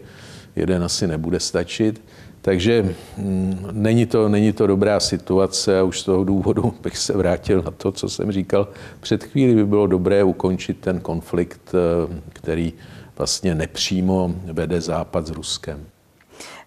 jeden 0.56 0.84
asi 0.84 1.08
nebude 1.08 1.40
stačit. 1.40 2.02
Takže 2.42 2.96
mm, 3.18 3.68
není 3.72 4.06
to, 4.06 4.30
není 4.30 4.54
to 4.54 4.68
dobrá 4.68 5.00
situace 5.00 5.80
a 5.80 5.84
už 5.84 6.00
z 6.00 6.04
toho 6.04 6.24
důvodu 6.24 6.74
bych 6.84 6.98
se 6.98 7.18
vrátil 7.18 7.62
na 7.62 7.72
to, 7.72 7.92
co 7.92 8.10
jsem 8.10 8.32
říkal. 8.32 8.68
Před 9.00 9.24
chvíli 9.24 9.56
by 9.56 9.66
bylo 9.66 9.88
dobré 9.88 10.24
ukončit 10.24 10.80
ten 10.80 11.00
konflikt, 11.00 11.62
eh, 11.74 12.22
který 12.34 12.74
vlastně 13.18 13.56
nepřímo 13.56 14.36
vede 14.46 14.82
Západ 14.82 15.28
s 15.28 15.30
Ruskem. 15.30 15.86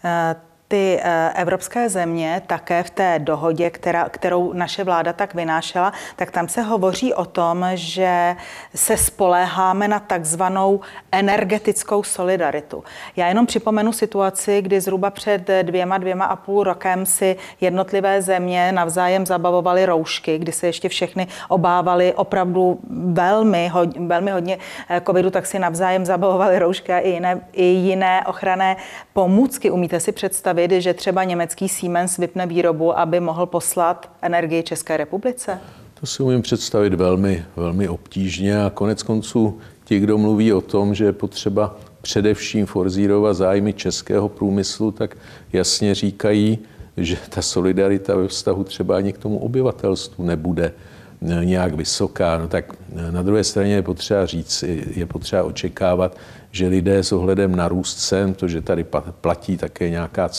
Uh 0.04 0.53
ty 0.74 1.00
eh, 1.02 1.32
evropské 1.34 1.88
země 1.88 2.42
také 2.46 2.82
v 2.82 2.90
té 2.90 3.18
dohodě, 3.18 3.70
která, 3.70 4.08
kterou 4.08 4.52
naše 4.52 4.84
vláda 4.84 5.12
tak 5.12 5.34
vynášela, 5.34 5.92
tak 6.16 6.30
tam 6.30 6.48
se 6.48 6.62
hovoří 6.62 7.14
o 7.14 7.24
tom, 7.24 7.66
že 7.74 8.36
se 8.74 8.96
spoléháme 8.96 9.88
na 9.88 10.00
takzvanou 10.00 10.80
energetickou 11.12 12.02
solidaritu. 12.02 12.84
Já 13.16 13.28
jenom 13.28 13.46
připomenu 13.46 13.92
situaci, 13.92 14.62
kdy 14.62 14.80
zhruba 14.80 15.10
před 15.10 15.50
dvěma, 15.62 15.98
dvěma 15.98 16.24
a 16.24 16.36
půl 16.36 16.64
rokem 16.64 17.06
si 17.06 17.36
jednotlivé 17.60 18.22
země 18.22 18.72
navzájem 18.72 19.26
zabavovaly 19.26 19.86
roušky, 19.86 20.38
kdy 20.38 20.52
se 20.52 20.66
ještě 20.66 20.88
všechny 20.88 21.26
obávali 21.48 22.14
opravdu 22.14 22.78
velmi, 23.12 23.70
velmi 24.06 24.30
hodně 24.30 24.58
eh, 24.88 25.00
covidu, 25.06 25.30
tak 25.30 25.46
si 25.46 25.58
navzájem 25.58 26.04
zabavovaly 26.04 26.58
roušky 26.58 26.92
a 26.92 26.98
i 26.98 27.10
jiné, 27.10 27.40
i 27.52 27.64
jiné 27.64 28.24
ochranné 28.26 28.76
pomůcky. 29.12 29.70
Umíte 29.70 30.00
si 30.00 30.12
představit, 30.12 30.63
představit, 30.68 30.82
že 30.82 30.94
třeba 30.94 31.24
německý 31.24 31.68
Siemens 31.68 32.16
vypne 32.16 32.46
výrobu, 32.46 32.98
aby 32.98 33.20
mohl 33.20 33.46
poslat 33.46 34.10
energii 34.22 34.62
České 34.62 34.96
republice? 34.96 35.58
To 36.00 36.06
si 36.06 36.22
umím 36.22 36.42
představit 36.42 36.94
velmi, 36.94 37.44
velmi 37.56 37.88
obtížně 37.88 38.64
a 38.64 38.70
konec 38.70 39.02
konců 39.02 39.58
ti, 39.84 40.00
kdo 40.00 40.18
mluví 40.18 40.52
o 40.52 40.60
tom, 40.60 40.94
že 40.94 41.04
je 41.04 41.12
potřeba 41.12 41.76
především 42.02 42.66
forzírovat 42.66 43.36
zájmy 43.36 43.72
českého 43.72 44.28
průmyslu, 44.28 44.90
tak 44.90 45.16
jasně 45.52 45.94
říkají, 45.94 46.58
že 46.96 47.16
ta 47.28 47.42
solidarita 47.42 48.16
ve 48.16 48.28
vztahu 48.28 48.64
třeba 48.64 48.96
ani 48.96 49.12
k 49.12 49.18
tomu 49.18 49.38
obyvatelstvu 49.38 50.24
nebude 50.24 50.72
nějak 51.20 51.74
vysoká. 51.74 52.38
No 52.38 52.48
tak 52.48 52.72
na 53.10 53.22
druhé 53.22 53.44
straně 53.44 53.74
je 53.74 53.82
potřeba 53.82 54.26
říct, 54.26 54.64
je 54.96 55.06
potřeba 55.06 55.42
očekávat, 55.42 56.16
že 56.54 56.68
lidé 56.68 57.02
s 57.02 57.12
ohledem 57.12 57.56
na 57.56 57.68
růst 57.68 57.94
cen, 57.94 58.34
to, 58.34 58.48
že 58.48 58.60
tady 58.60 58.86
platí 59.20 59.56
také 59.56 59.90
nějaká, 59.90 60.30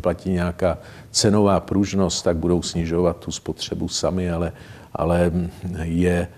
platí 0.00 0.30
nějaká 0.30 0.78
cenová 1.10 1.60
pružnost, 1.60 2.24
tak 2.24 2.36
budou 2.36 2.62
snižovat 2.62 3.16
tu 3.16 3.30
spotřebu 3.30 3.88
sami, 3.88 4.30
ale, 4.30 4.52
ale 4.92 5.32
je, 5.82 6.28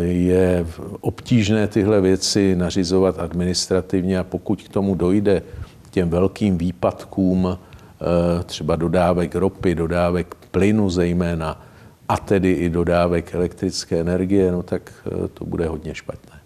je 0.00 0.66
obtížné 1.00 1.68
tyhle 1.68 2.00
věci 2.00 2.56
nařizovat 2.56 3.18
administrativně 3.18 4.18
a 4.18 4.24
pokud 4.24 4.62
k 4.62 4.68
tomu 4.68 4.94
dojde 4.94 5.42
těm 5.90 6.10
velkým 6.10 6.58
výpadkům 6.58 7.58
třeba 8.44 8.76
dodávek 8.76 9.34
ropy, 9.34 9.74
dodávek 9.74 10.34
plynu 10.50 10.90
zejména, 10.90 11.66
a 12.08 12.16
tedy 12.16 12.52
i 12.52 12.70
dodávek 12.70 13.34
elektrické 13.34 14.00
energie, 14.00 14.52
no 14.52 14.62
tak 14.62 14.92
to 15.34 15.44
bude 15.44 15.68
hodně 15.68 15.94
špatné. 15.94 16.39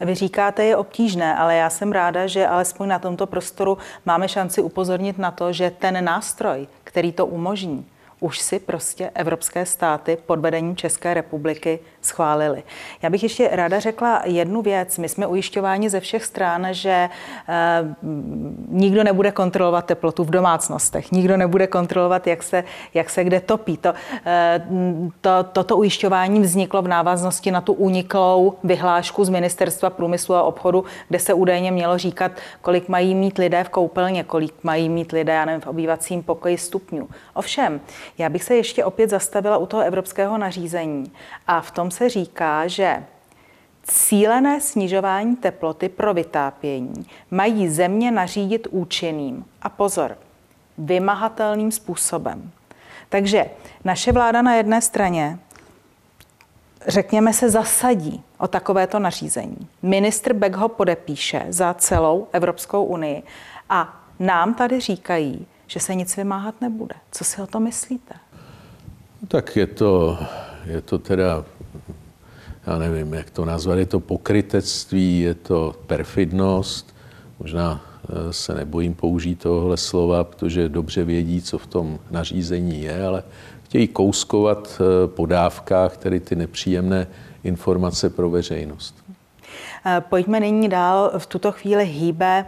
Vy 0.00 0.14
říkáte, 0.14 0.64
je 0.64 0.76
obtížné, 0.76 1.34
ale 1.34 1.56
já 1.56 1.70
jsem 1.70 1.92
ráda, 1.92 2.26
že 2.26 2.46
alespoň 2.46 2.88
na 2.88 2.98
tomto 2.98 3.26
prostoru 3.26 3.78
máme 4.06 4.28
šanci 4.28 4.62
upozornit 4.62 5.18
na 5.18 5.30
to, 5.30 5.52
že 5.52 5.70
ten 5.70 6.04
nástroj, 6.04 6.68
který 6.84 7.12
to 7.12 7.26
umožní, 7.26 7.86
už 8.20 8.38
si 8.38 8.58
prostě 8.58 9.10
evropské 9.14 9.66
státy 9.66 10.18
pod 10.26 10.38
vedením 10.38 10.76
České 10.76 11.14
republiky 11.14 11.78
schválili. 12.02 12.62
Já 13.02 13.10
bych 13.10 13.22
ještě 13.22 13.48
ráda 13.52 13.80
řekla 13.80 14.22
jednu 14.24 14.62
věc. 14.62 14.98
My 14.98 15.08
jsme 15.08 15.26
ujišťováni 15.26 15.90
ze 15.90 16.00
všech 16.00 16.24
stran, 16.24 16.66
že 16.70 16.90
e, 16.90 17.08
nikdo 18.68 19.04
nebude 19.04 19.32
kontrolovat 19.32 19.84
teplotu 19.84 20.24
v 20.24 20.30
domácnostech, 20.30 21.12
nikdo 21.12 21.36
nebude 21.36 21.66
kontrolovat, 21.66 22.26
jak 22.26 22.42
se, 22.42 22.64
jak 22.94 23.10
se 23.10 23.24
kde 23.24 23.40
topí. 23.40 23.76
To, 23.76 23.94
e, 24.26 24.66
to, 25.20 25.30
toto 25.52 25.76
ujišťování 25.76 26.40
vzniklo 26.40 26.82
v 26.82 26.88
návaznosti 26.88 27.50
na 27.50 27.60
tu 27.60 27.72
uniklou 27.72 28.54
vyhlášku 28.64 29.24
z 29.24 29.28
Ministerstva 29.28 29.90
průmyslu 29.90 30.34
a 30.34 30.42
obchodu, 30.42 30.84
kde 31.08 31.18
se 31.18 31.34
údajně 31.34 31.70
mělo 31.70 31.98
říkat, 31.98 32.32
kolik 32.62 32.88
mají 32.88 33.14
mít 33.14 33.38
lidé 33.38 33.64
v 33.64 33.68
koupelně, 33.68 34.24
kolik 34.24 34.54
mají 34.62 34.88
mít 34.88 35.12
lidé, 35.12 35.32
já 35.32 35.44
nevím, 35.44 35.60
v 35.60 35.66
obývacím 35.66 36.22
pokoji 36.22 36.58
stupňů. 36.58 37.08
Ovšem, 37.34 37.80
já 38.18 38.28
bych 38.28 38.44
se 38.44 38.56
ještě 38.56 38.84
opět 38.84 39.10
zastavila 39.10 39.56
u 39.56 39.66
toho 39.66 39.82
evropského 39.82 40.38
nařízení 40.38 41.12
a 41.46 41.60
v 41.60 41.70
tom 41.70 41.87
se 41.90 42.08
říká, 42.08 42.66
že 42.66 43.04
cílené 43.82 44.60
snižování 44.60 45.36
teploty 45.36 45.88
pro 45.88 46.14
vytápění 46.14 47.06
mají 47.30 47.68
země 47.68 48.10
nařídit 48.10 48.66
účinným 48.70 49.44
a 49.62 49.68
pozor, 49.68 50.18
vymahatelným 50.78 51.72
způsobem. 51.72 52.50
Takže 53.08 53.46
naše 53.84 54.12
vláda 54.12 54.42
na 54.42 54.54
jedné 54.54 54.82
straně, 54.82 55.38
řekněme 56.86 57.32
se, 57.32 57.50
zasadí 57.50 58.22
o 58.38 58.48
takovéto 58.48 58.98
nařízení. 58.98 59.68
Ministr 59.82 60.32
Beck 60.32 60.56
ho 60.56 60.68
podepíše 60.68 61.46
za 61.48 61.74
celou 61.74 62.28
Evropskou 62.32 62.84
unii 62.84 63.22
a 63.68 64.04
nám 64.18 64.54
tady 64.54 64.80
říkají, 64.80 65.46
že 65.66 65.80
se 65.80 65.94
nic 65.94 66.16
vymáhat 66.16 66.60
nebude. 66.60 66.94
Co 67.12 67.24
si 67.24 67.42
o 67.42 67.46
to 67.46 67.60
myslíte? 67.60 68.14
Tak 69.28 69.56
je 69.56 69.66
to, 69.66 70.18
je 70.64 70.80
to 70.80 70.98
teda, 70.98 71.44
já 72.68 72.78
nevím, 72.78 73.14
jak 73.14 73.30
to 73.30 73.44
nazvat, 73.44 73.78
je 73.78 73.86
to 73.86 74.00
pokrytectví, 74.00 75.20
je 75.20 75.34
to 75.34 75.74
perfidnost, 75.86 76.94
možná 77.38 77.80
eh, 78.08 78.32
se 78.32 78.54
nebojím 78.54 78.94
použít 78.94 79.42
tohle 79.42 79.76
slova, 79.76 80.24
protože 80.24 80.68
dobře 80.68 81.04
vědí, 81.04 81.42
co 81.42 81.58
v 81.58 81.66
tom 81.66 81.98
nařízení 82.10 82.82
je, 82.82 83.06
ale 83.06 83.22
chtějí 83.62 83.88
kouskovat 83.88 84.80
eh, 84.80 85.08
po 85.08 85.26
dávkách, 85.26 85.96
tedy 85.96 86.20
ty 86.20 86.36
nepříjemné 86.36 87.06
informace 87.44 88.10
pro 88.10 88.30
veřejnost. 88.30 88.94
Eh, 89.86 90.02
pojďme 90.08 90.40
nyní 90.40 90.68
dál. 90.68 91.12
V 91.18 91.26
tuto 91.26 91.52
chvíli 91.52 91.84
hýbe 91.84 92.46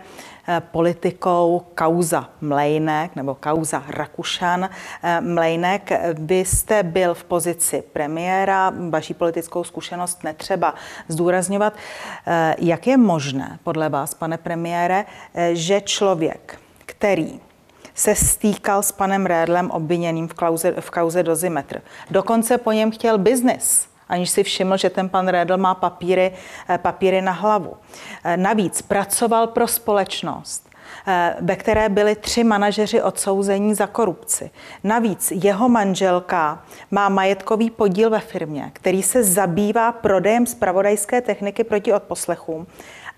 politikou 0.60 1.66
kauza 1.74 2.28
Mlejnek 2.40 3.16
nebo 3.16 3.34
kauza 3.34 3.82
Rakušan. 3.88 4.64
Eh, 4.64 5.20
Mlejnek, 5.20 5.90
vy 6.14 6.38
jste 6.38 6.82
byl 6.82 7.14
v 7.14 7.24
pozici 7.24 7.82
premiéra, 7.92 8.72
vaší 8.90 9.14
politickou 9.14 9.64
zkušenost 9.64 10.24
netřeba 10.24 10.74
zdůrazňovat. 11.08 11.72
Eh, 12.26 12.54
jak 12.58 12.86
je 12.86 12.96
možné, 12.96 13.58
podle 13.64 13.88
vás, 13.88 14.14
pane 14.14 14.38
premiére, 14.38 15.04
že 15.52 15.80
člověk, 15.80 16.58
který 16.86 17.40
se 17.94 18.14
stýkal 18.14 18.82
s 18.82 18.92
panem 18.92 19.26
Rédlem 19.26 19.70
obviněným 19.70 20.28
v 20.28 20.34
kauze, 20.34 20.74
v 20.80 20.90
kauze 20.90 21.22
Dozimetr. 21.22 21.82
Dokonce 22.10 22.58
po 22.58 22.72
něm 22.72 22.90
chtěl 22.90 23.18
biznis 23.18 23.89
aniž 24.10 24.30
si 24.30 24.42
všiml, 24.42 24.76
že 24.76 24.90
ten 24.90 25.08
pan 25.08 25.28
Redl 25.28 25.56
má 25.56 25.74
papíry, 25.74 26.32
eh, 26.68 26.78
papíry 26.78 27.22
na 27.22 27.32
hlavu. 27.32 27.76
Eh, 28.24 28.36
navíc 28.36 28.82
pracoval 28.82 29.46
pro 29.46 29.68
společnost, 29.68 30.70
eh, 31.06 31.36
ve 31.40 31.56
které 31.56 31.88
byli 31.88 32.16
tři 32.16 32.44
manažeři 32.44 33.02
odsouzení 33.02 33.74
za 33.74 33.86
korupci. 33.86 34.50
Navíc 34.84 35.32
jeho 35.34 35.68
manželka 35.68 36.62
má 36.90 37.08
majetkový 37.08 37.70
podíl 37.70 38.10
ve 38.10 38.20
firmě, 38.20 38.70
který 38.72 39.02
se 39.02 39.24
zabývá 39.24 39.92
prodejem 39.92 40.46
spravodajské 40.46 41.20
techniky 41.20 41.64
proti 41.64 41.92
odposlechům. 41.92 42.66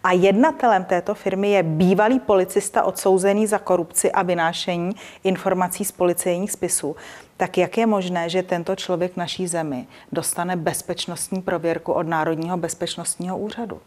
A 0.05 0.13
jednatelem 0.13 0.85
této 0.85 1.15
firmy 1.15 1.51
je 1.51 1.63
bývalý 1.63 2.21
policista 2.21 2.83
odsouzený 2.83 3.47
za 3.47 3.59
korupci 3.59 4.13
a 4.13 4.23
vynášení 4.23 4.93
informací 5.25 5.85
z 5.85 5.93
policejních 5.93 6.53
spisů 6.53 6.97
tak 7.43 7.59
jak 7.59 7.79
je 7.79 7.87
možné, 7.87 8.29
že 8.29 8.43
tento 8.43 8.77
člověk 8.77 9.13
v 9.13 9.17
naší 9.17 9.47
zemi 9.47 9.87
dostane 10.13 10.57
bezpečnostní 10.57 11.43
prověrku 11.43 11.93
od 11.93 12.07
Národního 12.07 12.57
bezpečnostního 12.57 13.39
úřadu? 13.39 13.81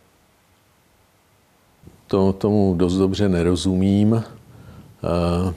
To, 2.08 2.34
tomu 2.34 2.76
dost 2.78 2.98
dobře 2.98 3.30
nerozumím, 3.30 4.24
eh, 4.24 5.54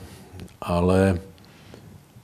ale 0.61 1.21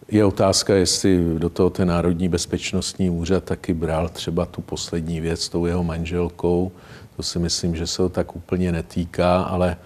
je 0.08 0.24
otázka, 0.24 0.74
jestli 0.74 1.38
do 1.38 1.50
toho 1.50 1.70
ten 1.70 1.88
Národní 1.88 2.28
bezpečnostní 2.28 3.10
úřad 3.10 3.44
taky 3.44 3.74
bral 3.74 4.08
třeba 4.08 4.46
tu 4.46 4.60
poslední 4.60 5.20
věc 5.20 5.40
s 5.40 5.48
tou 5.48 5.66
jeho 5.66 5.84
manželkou. 5.84 6.72
To 7.16 7.22
si 7.22 7.38
myslím, 7.38 7.76
že 7.76 7.86
se 7.86 8.02
ho 8.02 8.08
tak 8.08 8.36
úplně 8.36 8.72
netýká, 8.72 9.42
ale 9.42 9.76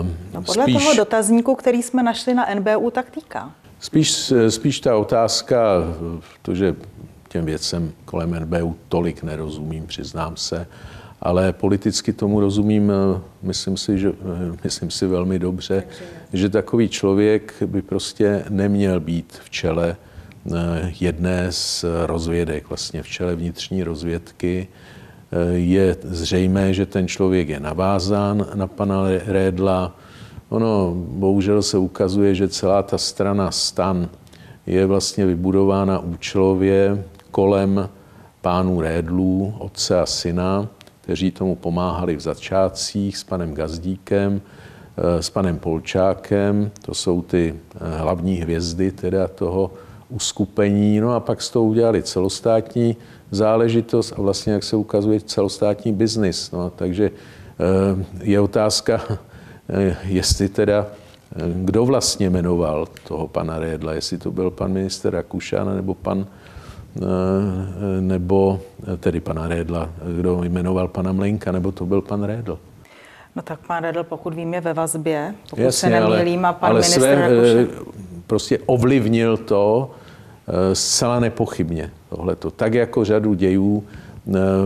uh, 0.00 0.06
no 0.34 0.42
podle 0.42 0.62
spíš... 0.62 0.82
toho 0.82 0.94
dotazníku, 0.94 1.54
který 1.54 1.82
jsme 1.82 2.02
našli 2.02 2.34
na 2.34 2.46
NBU, 2.54 2.90
tak 2.90 3.10
týká. 3.10 3.52
Spíš, 3.80 4.32
spíš 4.48 4.80
ta 4.80 4.96
otázka, 4.96 5.58
to, 6.42 6.54
že 6.54 6.76
těm 7.28 7.44
věcem 7.44 7.92
kolem 8.04 8.40
NBU 8.40 8.76
tolik 8.88 9.22
nerozumím, 9.22 9.86
přiznám 9.86 10.36
se, 10.36 10.66
ale 11.20 11.52
politicky 11.52 12.12
tomu 12.12 12.40
rozumím, 12.40 12.92
myslím 13.42 13.76
si, 13.76 13.98
že, 13.98 14.12
myslím 14.64 14.90
si 14.90 15.06
velmi 15.06 15.38
dobře, 15.38 15.82
že 16.32 16.48
takový 16.48 16.88
člověk 16.88 17.54
by 17.66 17.82
prostě 17.82 18.44
neměl 18.48 19.00
být 19.00 19.40
v 19.44 19.50
čele 19.50 19.96
eh, 19.96 20.92
jedné 21.00 21.52
z 21.52 21.84
rozvědek, 22.06 22.68
vlastně 22.68 23.02
v 23.02 23.08
čele 23.08 23.34
vnitřní 23.34 23.84
rozvědky. 23.84 24.68
Je 25.52 25.96
zřejmé, 26.02 26.74
že 26.74 26.86
ten 26.86 27.08
člověk 27.08 27.48
je 27.48 27.60
navázán 27.60 28.46
na 28.54 28.66
pana 28.66 29.02
Rédla, 29.26 29.94
Ono 30.54 30.94
bohužel 30.94 31.62
se 31.62 31.78
ukazuje, 31.78 32.34
že 32.34 32.48
celá 32.48 32.82
ta 32.82 32.98
strana 32.98 33.50
stan 33.50 34.08
je 34.66 34.86
vlastně 34.86 35.26
vybudována 35.26 35.98
účelově 35.98 37.04
kolem 37.30 37.88
pánů 38.40 38.80
Rédlů, 38.80 39.54
otce 39.58 40.00
a 40.00 40.06
syna, 40.06 40.68
kteří 41.00 41.30
tomu 41.30 41.56
pomáhali 41.56 42.16
v 42.16 42.20
začátcích 42.20 43.16
s 43.16 43.24
panem 43.24 43.54
Gazdíkem, 43.54 44.40
eh, 44.96 45.22
s 45.22 45.30
panem 45.30 45.58
Polčákem, 45.58 46.70
to 46.82 46.94
jsou 46.94 47.22
ty 47.22 47.54
eh, 47.54 47.98
hlavní 47.98 48.36
hvězdy 48.36 48.92
teda 48.92 49.28
toho 49.28 49.70
uskupení, 50.14 51.00
no 51.00 51.14
a 51.14 51.20
pak 51.20 51.42
z 51.42 51.50
toho 51.50 51.64
udělali 51.64 52.02
celostátní 52.02 52.96
záležitost 53.30 54.12
a 54.16 54.22
vlastně, 54.22 54.52
jak 54.52 54.64
se 54.64 54.76
ukazuje, 54.76 55.20
celostátní 55.20 55.92
biznis. 55.92 56.50
No, 56.50 56.70
takže 56.70 57.10
eh, 57.10 58.04
je 58.22 58.40
otázka, 58.40 59.00
Eh, 59.68 59.96
jestli 60.04 60.48
teda 60.48 60.86
eh, 61.36 61.42
kdo 61.54 61.84
vlastně 61.84 62.30
jmenoval 62.30 62.86
toho 63.08 63.28
pana 63.28 63.58
Rédla, 63.58 63.92
jestli 63.92 64.18
to 64.18 64.30
byl 64.30 64.50
pan 64.50 64.72
minister 64.72 65.12
Rakušan 65.14 65.76
nebo 65.76 65.94
pan 65.94 66.26
nebo 68.00 68.60
tedy 69.00 69.20
pana 69.20 69.48
Rédla, 69.48 69.90
kdo 70.16 70.42
jmenoval 70.42 70.88
pana 70.88 71.12
Mlenka, 71.12 71.52
nebo 71.52 71.72
to 71.72 71.86
byl 71.86 72.00
pan 72.00 72.24
Rédl. 72.24 72.58
No 73.36 73.42
tak 73.42 73.66
pan 73.66 73.82
Rédl, 73.82 74.04
pokud 74.04 74.34
vím, 74.34 74.54
je 74.54 74.60
ve 74.60 74.74
vazbě, 74.74 75.34
pokud 75.50 75.62
Jasně, 75.62 75.90
se 75.90 75.90
nemýlím, 75.90 76.44
a 76.44 76.52
pan 76.52 76.70
ale 76.70 76.80
minister 76.80 77.02
své, 77.02 77.14
Rakušan... 77.14 77.84
prostě 78.26 78.58
ovlivnil 78.66 79.36
to, 79.36 79.90
zcela 80.72 81.20
nepochybně 81.20 81.90
tohleto. 82.08 82.50
Tak 82.50 82.74
jako 82.74 83.04
řadu 83.04 83.34
dějů 83.34 83.84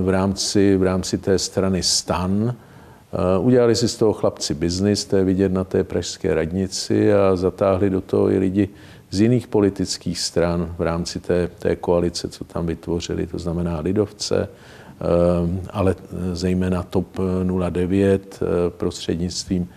v 0.01 0.09
rámci, 0.09 0.77
v 0.77 0.83
rámci 0.83 1.19
té 1.19 1.39
strany 1.39 1.83
stan, 1.83 2.55
Udělali 3.41 3.77
si 3.77 3.89
z 3.89 3.97
toho 3.97 4.13
chlapci 4.13 4.55
biznis, 4.55 5.05
to 5.05 5.17
je 5.17 5.25
vidět 5.25 5.53
na 5.53 5.65
té 5.65 5.85
pražské 5.85 6.35
radnici 6.35 7.13
a 7.13 7.37
zatáhli 7.37 7.91
do 7.91 8.01
toho 8.01 8.31
i 8.31 8.39
lidi 8.39 8.69
z 9.11 9.21
jiných 9.21 9.47
politických 9.47 10.21
stran 10.21 10.75
v 10.79 10.83
rámci 10.83 11.21
té, 11.21 11.49
té 11.59 11.77
koalice, 11.77 12.29
co 12.29 12.45
tam 12.45 12.67
vytvořili, 12.67 13.27
to 13.27 13.39
znamená 13.39 13.81
lidovce, 13.81 14.49
ale 15.71 15.95
zejména 16.33 16.83
TOP 16.83 17.07
09 17.71 18.41
prostřednictvím 18.69 19.69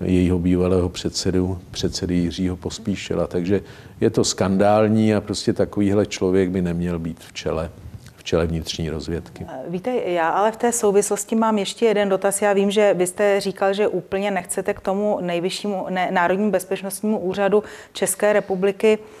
jejího 0.00 0.38
bývalého 0.38 0.88
předsedu, 0.88 1.58
předsedy 1.70 2.14
Jiřího 2.14 2.56
Pospíšila. 2.56 3.26
Takže 3.26 3.60
je 4.00 4.10
to 4.10 4.24
skandální 4.24 5.14
a 5.14 5.20
prostě 5.20 5.52
takovýhle 5.52 6.06
člověk 6.06 6.50
by 6.50 6.62
neměl 6.62 6.98
být 6.98 7.20
v 7.20 7.32
čele 7.32 7.70
v 8.16 8.24
čele 8.24 8.46
vnitřní 8.46 8.90
rozvědky. 8.90 9.46
Víte, 9.68 9.94
já 10.04 10.28
ale 10.28 10.52
v 10.52 10.56
té 10.56 10.72
souvislosti 10.72 11.34
mám 11.36 11.58
ještě 11.58 11.86
jeden 11.86 12.08
dotaz. 12.08 12.42
Já 12.42 12.52
vím, 12.52 12.70
že 12.70 12.94
vy 12.94 13.06
jste 13.06 13.40
říkal, 13.40 13.74
že 13.74 13.88
úplně 13.88 14.30
nechcete 14.30 14.74
k 14.74 14.80
tomu 14.80 15.18
nejvyššímu 15.20 15.86
ne, 15.90 16.10
Národnímu 16.10 16.50
bezpečnostnímu 16.50 17.18
úřadu 17.18 17.62
České 17.92 18.32
republiky 18.32 18.98
Eh, 18.98 19.19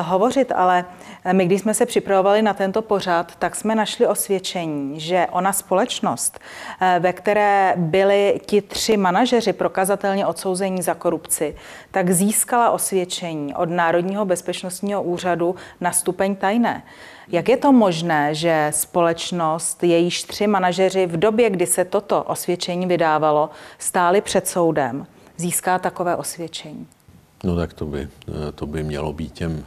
hovořit, 0.00 0.52
ale 0.52 0.84
eh, 1.24 1.32
my, 1.32 1.46
když 1.46 1.60
jsme 1.60 1.74
se 1.74 1.86
připravovali 1.86 2.42
na 2.42 2.54
tento 2.54 2.82
pořad, 2.82 3.36
tak 3.38 3.56
jsme 3.56 3.74
našli 3.74 4.06
osvědčení, 4.06 5.00
že 5.00 5.26
ona 5.30 5.52
společnost, 5.52 6.40
eh, 6.80 6.96
ve 7.00 7.12
které 7.12 7.74
byli 7.76 8.40
ti 8.46 8.62
tři 8.62 8.96
manažeři 8.96 9.52
prokazatelně 9.52 10.26
odsouzení 10.26 10.82
za 10.82 10.94
korupci, 10.94 11.56
tak 11.90 12.10
získala 12.10 12.70
osvědčení 12.70 13.54
od 13.54 13.70
Národního 13.70 14.24
bezpečnostního 14.24 15.02
úřadu 15.02 15.54
na 15.80 15.92
stupeň 15.92 16.36
tajné. 16.36 16.82
Jak 17.28 17.48
je 17.48 17.56
to 17.56 17.72
možné, 17.72 18.34
že 18.34 18.68
společnost, 18.74 19.82
jejíž 19.82 20.22
tři 20.22 20.46
manažeři 20.46 21.06
v 21.06 21.16
době, 21.16 21.50
kdy 21.50 21.66
se 21.66 21.84
toto 21.84 22.22
osvědčení 22.22 22.86
vydávalo, 22.86 23.50
stáli 23.78 24.20
před 24.20 24.48
soudem, 24.48 25.06
získá 25.36 25.78
takové 25.78 26.16
osvědčení? 26.16 26.86
No 27.44 27.56
tak 27.56 27.72
to 27.72 27.86
by, 27.86 28.08
to 28.54 28.66
by 28.66 28.82
mělo 28.82 29.12
být 29.12 29.32
těm 29.32 29.64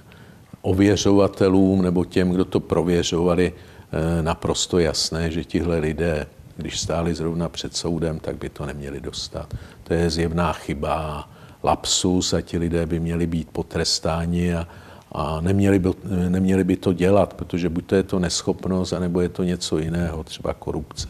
ověřovatelům 0.61 1.81
nebo 1.81 2.05
těm, 2.05 2.29
kdo 2.29 2.45
to 2.45 2.59
prověřovali, 2.59 3.53
eh, 3.53 4.23
naprosto 4.23 4.79
jasné, 4.79 5.31
že 5.31 5.43
tihle 5.43 5.77
lidé, 5.79 6.27
když 6.57 6.79
stáli 6.79 7.15
zrovna 7.15 7.49
před 7.49 7.75
soudem, 7.75 8.19
tak 8.19 8.37
by 8.37 8.49
to 8.49 8.65
neměli 8.65 9.01
dostat. 9.01 9.53
To 9.83 9.93
je 9.93 10.09
zjevná 10.09 10.53
chyba, 10.53 11.29
lapsus 11.63 12.33
a 12.33 12.41
ti 12.41 12.57
lidé 12.57 12.85
by 12.85 12.99
měli 12.99 13.27
být 13.27 13.49
potrestáni 13.51 14.55
a, 14.55 14.67
a 15.11 15.41
neměli, 15.41 15.79
by, 15.79 15.89
neměli 16.29 16.63
by 16.63 16.75
to 16.75 16.93
dělat, 16.93 17.33
protože 17.33 17.69
buď 17.69 17.85
to 17.85 17.95
je 17.95 18.03
to 18.03 18.19
neschopnost, 18.19 18.93
anebo 18.93 19.21
je 19.21 19.29
to 19.29 19.43
něco 19.43 19.77
jiného, 19.77 20.23
třeba 20.23 20.53
korupce. 20.53 21.07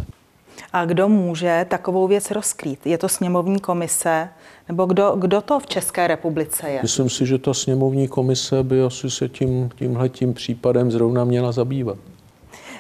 A 0.73 0.86
kdo 0.86 1.10
může 1.10 1.65
takovou 1.69 2.08
věc 2.08 2.32
rozkrýt? 2.32 2.88
Je 2.88 2.97
to 2.97 3.10
sněmovní 3.10 3.60
komise? 3.60 4.30
Nebo 4.67 4.86
kdo, 4.86 5.15
kdo 5.15 5.41
to 5.41 5.60
v 5.60 5.67
České 5.67 6.08
republice 6.08 6.69
je? 6.69 6.80
Myslím 6.82 7.10
si, 7.10 7.25
že 7.25 7.38
ta 7.38 7.53
sněmovní 7.53 8.08
komise 8.08 8.63
by 8.63 8.84
asi 8.84 9.10
se 9.10 9.30
tím, 9.30 9.69
tímhletím 9.75 10.34
případem 10.34 10.91
zrovna 10.91 11.23
měla 11.23 11.51
zabývat. 11.51 11.97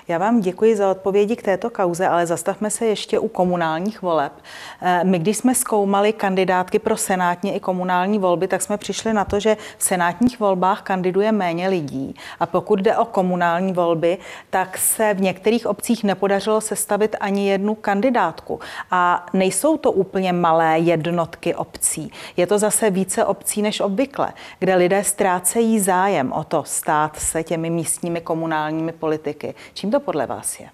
Já 0.09 0.17
vám 0.17 0.39
děkuji 0.39 0.75
za 0.75 0.91
odpovědi 0.91 1.35
k 1.35 1.43
této 1.43 1.69
kauze, 1.69 2.07
ale 2.07 2.25
zastavme 2.25 2.69
se 2.69 2.85
ještě 2.85 3.19
u 3.19 3.27
komunálních 3.27 4.01
voleb. 4.01 4.33
Eh, 4.81 5.03
my, 5.03 5.19
když 5.19 5.37
jsme 5.37 5.55
zkoumali 5.55 6.13
kandidátky 6.13 6.79
pro 6.79 6.97
senátní 6.97 7.55
i 7.55 7.59
komunální 7.59 8.19
volby, 8.19 8.47
tak 8.47 8.61
jsme 8.61 8.77
přišli 8.77 9.13
na 9.13 9.25
to, 9.25 9.39
že 9.39 9.57
v 9.77 9.83
senátních 9.83 10.39
volbách 10.39 10.81
kandiduje 10.81 11.31
méně 11.31 11.67
lidí. 11.67 12.15
A 12.39 12.45
pokud 12.45 12.79
jde 12.79 12.97
o 12.97 13.05
komunální 13.05 13.73
volby, 13.73 14.17
tak 14.49 14.77
se 14.77 15.13
v 15.13 15.21
některých 15.21 15.67
obcích 15.67 16.03
nepodařilo 16.03 16.61
sestavit 16.61 17.15
ani 17.19 17.49
jednu 17.49 17.75
kandidátku. 17.75 18.59
A 18.91 19.25
nejsou 19.33 19.77
to 19.77 19.91
úplně 19.91 20.33
malé 20.33 20.79
jednotky 20.79 21.55
obcí. 21.55 22.11
Je 22.37 22.47
to 22.47 22.59
zase 22.59 22.89
více 22.89 23.25
obcí 23.25 23.61
než 23.61 23.79
obvykle, 23.79 24.33
kde 24.59 24.75
lidé 24.75 25.03
ztrácejí 25.03 25.79
zájem 25.79 26.31
o 26.31 26.43
to 26.43 26.63
stát 26.63 27.19
se 27.19 27.43
těmi 27.43 27.69
místními 27.69 28.21
komunálními 28.21 28.91
politiky. 28.91 29.55
Čím 29.73 29.91
to 29.91 29.96
to 29.97 30.01
podle 30.01 30.25
vás 30.25 30.59
je? 30.59 30.69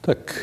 Tak 0.00 0.40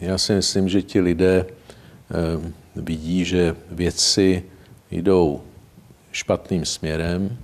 já 0.00 0.18
si 0.18 0.32
myslím, 0.32 0.68
že 0.68 0.82
ti 0.82 1.00
lidé 1.00 1.46
eh, 1.46 2.52
vidí, 2.76 3.24
že 3.24 3.56
věci 3.70 4.42
jdou 4.90 5.42
špatným 6.12 6.64
směrem. 6.64 7.36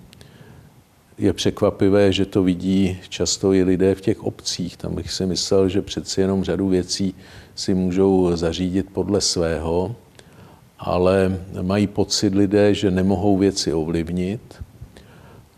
Je 1.19 1.33
překvapivé, 1.33 2.12
že 2.12 2.27
to 2.27 2.43
vidí 2.43 3.01
často 3.09 3.53
i 3.53 3.62
lidé 3.62 3.95
v 3.95 4.01
těch 4.01 4.23
obcích. 4.23 4.77
Tam 4.77 4.95
bych 4.95 5.12
si 5.12 5.27
myslel, 5.27 5.69
že 5.69 5.83
přeci 5.83 6.21
jenom 6.21 6.45
řadu 6.45 6.69
věcí 6.69 7.15
si 7.55 7.75
můžou 7.75 8.37
zařídit 8.37 8.87
podle 8.93 9.21
svého, 9.21 9.97
ale 10.79 11.41
mají 11.62 11.87
pocit 11.87 12.35
lidé, 12.35 12.75
že 12.75 12.91
nemohou 12.91 13.37
věci 13.37 13.73
ovlivnit 13.73 14.62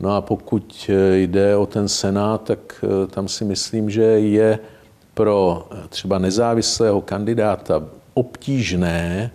No 0.00 0.16
a 0.16 0.20
pokud 0.20 0.90
eh, 0.90 1.18
jde 1.18 1.56
o 1.56 1.66
ten 1.66 1.88
Senát, 1.88 2.42
tak 2.42 2.84
eh, 2.84 3.06
tam 3.06 3.28
si 3.28 3.44
myslím, 3.44 3.90
že 3.90 4.02
je 4.02 4.58
pro 5.14 5.68
eh, 5.70 5.88
třeba 5.88 6.18
nezávislého 6.18 7.00
kandidáta 7.00 7.84
obtížné, 8.14 9.30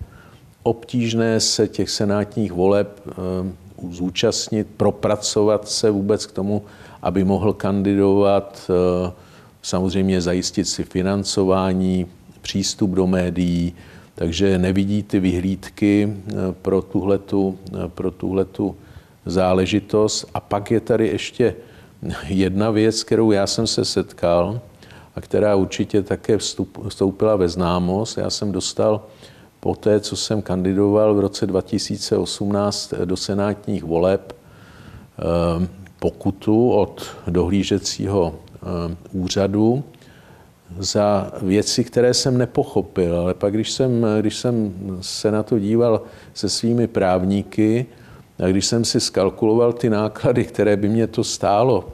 obtížné 0.63 1.39
se 1.39 1.67
těch 1.67 1.89
senátních 1.89 2.52
voleb 2.52 3.02
zúčastnit, 3.89 4.67
propracovat 4.78 5.67
se 5.67 5.91
vůbec 5.91 6.26
k 6.26 6.32
tomu, 6.32 6.62
aby 7.02 7.23
mohl 7.23 7.54
kandidovat, 7.54 8.71
samozřejmě 9.62 10.21
zajistit 10.21 10.65
si 10.65 10.84
financování, 10.84 12.06
přístup 12.41 12.91
do 12.91 13.08
médií, 13.08 13.73
takže 14.15 14.58
nevidí 14.58 15.04
ty 15.04 15.19
vyhlídky 15.19 16.13
pro 16.62 16.82
tuhletu, 16.82 17.58
pro 17.95 18.12
tuhletu 18.12 18.76
záležitost. 19.25 20.25
A 20.33 20.39
pak 20.39 20.71
je 20.71 20.79
tady 20.79 21.07
ještě 21.07 21.55
jedna 22.27 22.71
věc, 22.71 23.03
kterou 23.03 23.31
já 23.31 23.47
jsem 23.47 23.67
se 23.67 23.86
setkal 23.86 24.62
a 25.15 25.21
která 25.21 25.55
určitě 25.55 26.03
také 26.03 26.38
vstoupila 26.88 27.36
ve 27.36 27.49
známost. 27.49 28.17
Já 28.17 28.29
jsem 28.29 28.51
dostal 28.51 29.01
po 29.59 29.75
té, 29.75 29.99
co 29.99 30.15
jsem 30.15 30.41
kandidoval 30.41 31.15
v 31.15 31.19
roce 31.19 31.47
2018 31.47 32.93
do 33.05 33.17
senátních 33.17 33.83
voleb, 33.83 34.33
eh, 34.33 35.67
pokutu 35.99 36.71
od 36.71 37.05
dohlížecího 37.27 38.36
eh, 38.36 38.95
úřadu 39.12 39.83
za 40.79 41.31
věci, 41.41 41.83
které 41.83 42.13
jsem 42.13 42.38
nepochopil. 42.38 43.19
Ale 43.19 43.33
pak, 43.33 43.53
když 43.53 43.71
jsem, 43.71 44.05
když 44.19 44.38
jsem 44.38 44.73
se 45.01 45.31
na 45.31 45.43
to 45.43 45.59
díval 45.59 46.01
se 46.33 46.49
svými 46.49 46.88
právníky, 46.88 47.86
a 48.39 48.48
když 48.48 48.65
jsem 48.65 48.86
si 48.86 49.00
skalkuloval 49.00 49.74
ty 49.74 49.89
náklady, 49.89 50.43
které 50.43 50.78
by 50.78 50.89
mě 50.89 51.08
to 51.08 51.24
stálo, 51.24 51.89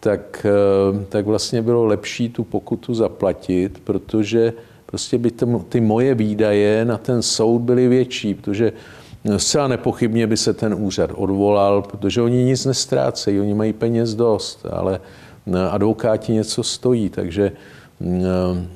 tak, 0.00 0.46
eh, 0.46 1.04
tak 1.08 1.26
vlastně 1.26 1.62
bylo 1.62 1.84
lepší 1.84 2.28
tu 2.28 2.44
pokutu 2.44 2.94
zaplatit, 2.94 3.80
protože 3.84 4.52
prostě 4.86 5.18
by 5.18 5.30
ty 5.68 5.80
moje 5.80 6.14
výdaje 6.14 6.84
na 6.84 6.98
ten 6.98 7.22
soud 7.22 7.58
byly 7.58 7.88
větší, 7.88 8.34
protože 8.34 8.72
zcela 9.36 9.68
nepochybně 9.68 10.26
by 10.26 10.36
se 10.36 10.52
ten 10.52 10.74
úřad 10.74 11.10
odvolal, 11.14 11.82
protože 11.82 12.22
oni 12.22 12.44
nic 12.44 12.64
nestrácejí, 12.64 13.40
oni 13.40 13.54
mají 13.54 13.72
peněz 13.72 14.14
dost, 14.14 14.66
ale 14.70 15.00
eh, 15.46 15.68
advokáti 15.70 16.32
něco 16.32 16.62
stojí, 16.62 17.08
takže 17.08 17.52
eh, 18.02 18.66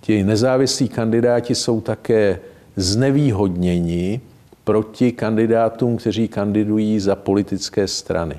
ti 0.00 0.24
nezávislí 0.24 0.88
kandidáti 0.88 1.54
jsou 1.54 1.80
také 1.80 2.38
znevýhodněni, 2.76 4.20
proti 4.66 5.12
kandidátům, 5.12 5.96
kteří 5.96 6.28
kandidují 6.28 7.00
za 7.00 7.14
politické 7.16 7.88
strany. 7.88 8.34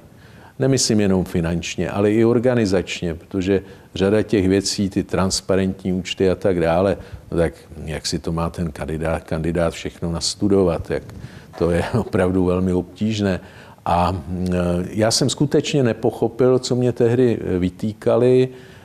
Nemyslím 0.60 1.00
jenom 1.00 1.26
finančně, 1.26 1.90
ale 1.90 2.12
i 2.12 2.26
organizačně, 2.26 3.16
protože 3.16 3.62
řada 3.96 4.24
těch 4.24 4.48
věcí, 4.48 4.90
ty 4.90 5.04
transparentní 5.04 5.94
účty 5.94 6.30
a 6.30 6.36
tak 6.36 6.60
dále, 6.60 6.98
no 7.32 7.38
tak 7.38 7.54
jak 7.86 8.06
si 8.06 8.20
to 8.20 8.32
má 8.32 8.50
ten 8.50 8.72
kandidát, 8.72 9.24
kandidát 9.24 9.74
všechno 9.74 10.12
nastudovat, 10.12 10.92
jak 10.92 11.04
to 11.58 11.72
je 11.72 11.84
opravdu 11.98 12.46
velmi 12.46 12.74
obtížné. 12.74 13.40
A 13.86 14.22
e, 14.50 14.58
já 14.90 15.12
jsem 15.12 15.30
skutečně 15.30 15.84
nepochopil, 15.84 16.60
co 16.60 16.76
mě 16.76 16.92
tehdy 16.92 17.40
vytýkali, 17.60 18.50
Eh, 18.50 18.77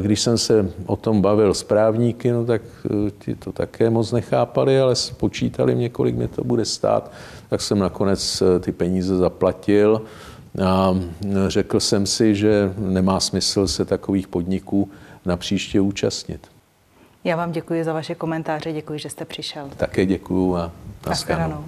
když 0.00 0.20
jsem 0.20 0.38
se 0.38 0.70
o 0.86 0.96
tom 0.96 1.22
bavil 1.22 1.54
s 1.54 1.62
právníky, 1.62 2.30
no 2.30 2.44
tak 2.44 2.62
eh, 2.84 3.10
ti 3.18 3.34
to 3.34 3.52
také 3.52 3.90
moc 3.90 4.12
nechápali, 4.12 4.80
ale 4.80 4.96
spočítali 4.96 5.74
mě, 5.74 5.88
kolik 5.88 6.16
mě 6.16 6.28
to 6.28 6.44
bude 6.44 6.64
stát, 6.64 7.12
tak 7.48 7.60
jsem 7.60 7.78
nakonec 7.78 8.42
eh, 8.42 8.60
ty 8.60 8.72
peníze 8.72 9.16
zaplatil 9.16 10.02
a 10.64 10.94
řekl 11.48 11.80
jsem 11.80 12.06
si, 12.06 12.34
že 12.34 12.74
nemá 12.78 13.20
smysl 13.20 13.66
se 13.66 13.84
takových 13.84 14.28
podniků 14.28 14.90
na 15.24 15.36
příště 15.36 15.80
účastnit. 15.80 16.46
Já 17.24 17.36
vám 17.36 17.52
děkuji 17.52 17.84
za 17.84 17.92
vaše 17.92 18.14
komentáře, 18.14 18.72
děkuji, 18.72 18.98
že 18.98 19.10
jste 19.10 19.24
přišel. 19.24 19.68
Také 19.76 20.06
děkuji 20.06 20.56
a 20.56 20.72
nashledanou. 21.06 21.64